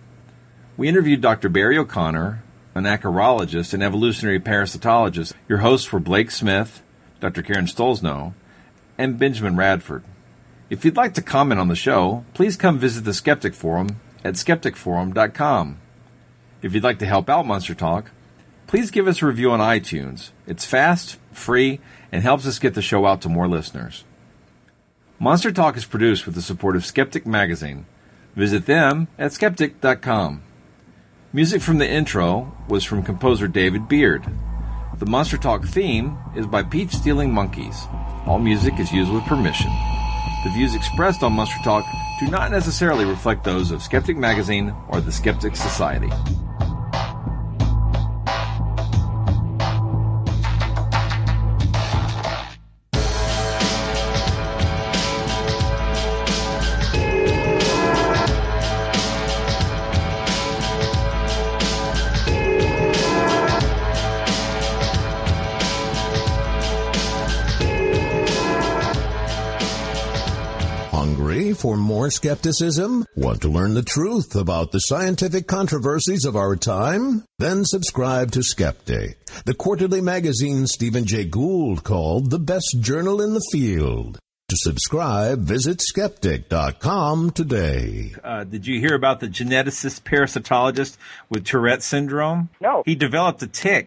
[0.78, 1.50] We interviewed Dr.
[1.50, 2.42] Barry O'Connor,
[2.74, 5.34] an acarologist and evolutionary parasitologist.
[5.48, 6.82] Your hosts were Blake Smith,
[7.20, 7.42] Dr.
[7.42, 8.32] Karen Stollznow,
[8.96, 10.04] and Benjamin Radford.
[10.70, 14.34] If you'd like to comment on the show, please come visit the Skeptic Forum at
[14.34, 15.80] skepticforum.com.
[16.60, 18.10] If you'd like to help out Monster Talk,
[18.66, 20.30] please give us a review on iTunes.
[20.46, 21.80] It's fast, free,
[22.10, 24.04] and helps us get the show out to more listeners.
[25.18, 27.86] Monster Talk is produced with the support of Skeptic Magazine.
[28.36, 30.42] Visit them at skeptic.com.
[31.32, 34.24] Music from the intro was from composer David Beard.
[34.98, 37.86] The Monster Talk theme is by Peach Stealing Monkeys.
[38.26, 39.70] All music is used with permission.
[40.44, 41.84] The views expressed on Monster Talk
[42.18, 46.10] do not necessarily reflect those of Skeptic Magazine or the Skeptic Society.
[71.58, 73.04] For more skepticism?
[73.16, 77.24] Want to learn the truth about the scientific controversies of our time?
[77.38, 83.34] Then subscribe to Skeptic, the quarterly magazine Stephen Jay Gould called the best journal in
[83.34, 84.18] the field.
[84.48, 88.14] To subscribe, visit skeptic.com today.
[88.24, 90.96] Uh, did you hear about the geneticist parasitologist
[91.28, 92.48] with Tourette syndrome?
[92.58, 92.82] No.
[92.86, 93.86] He developed a tick.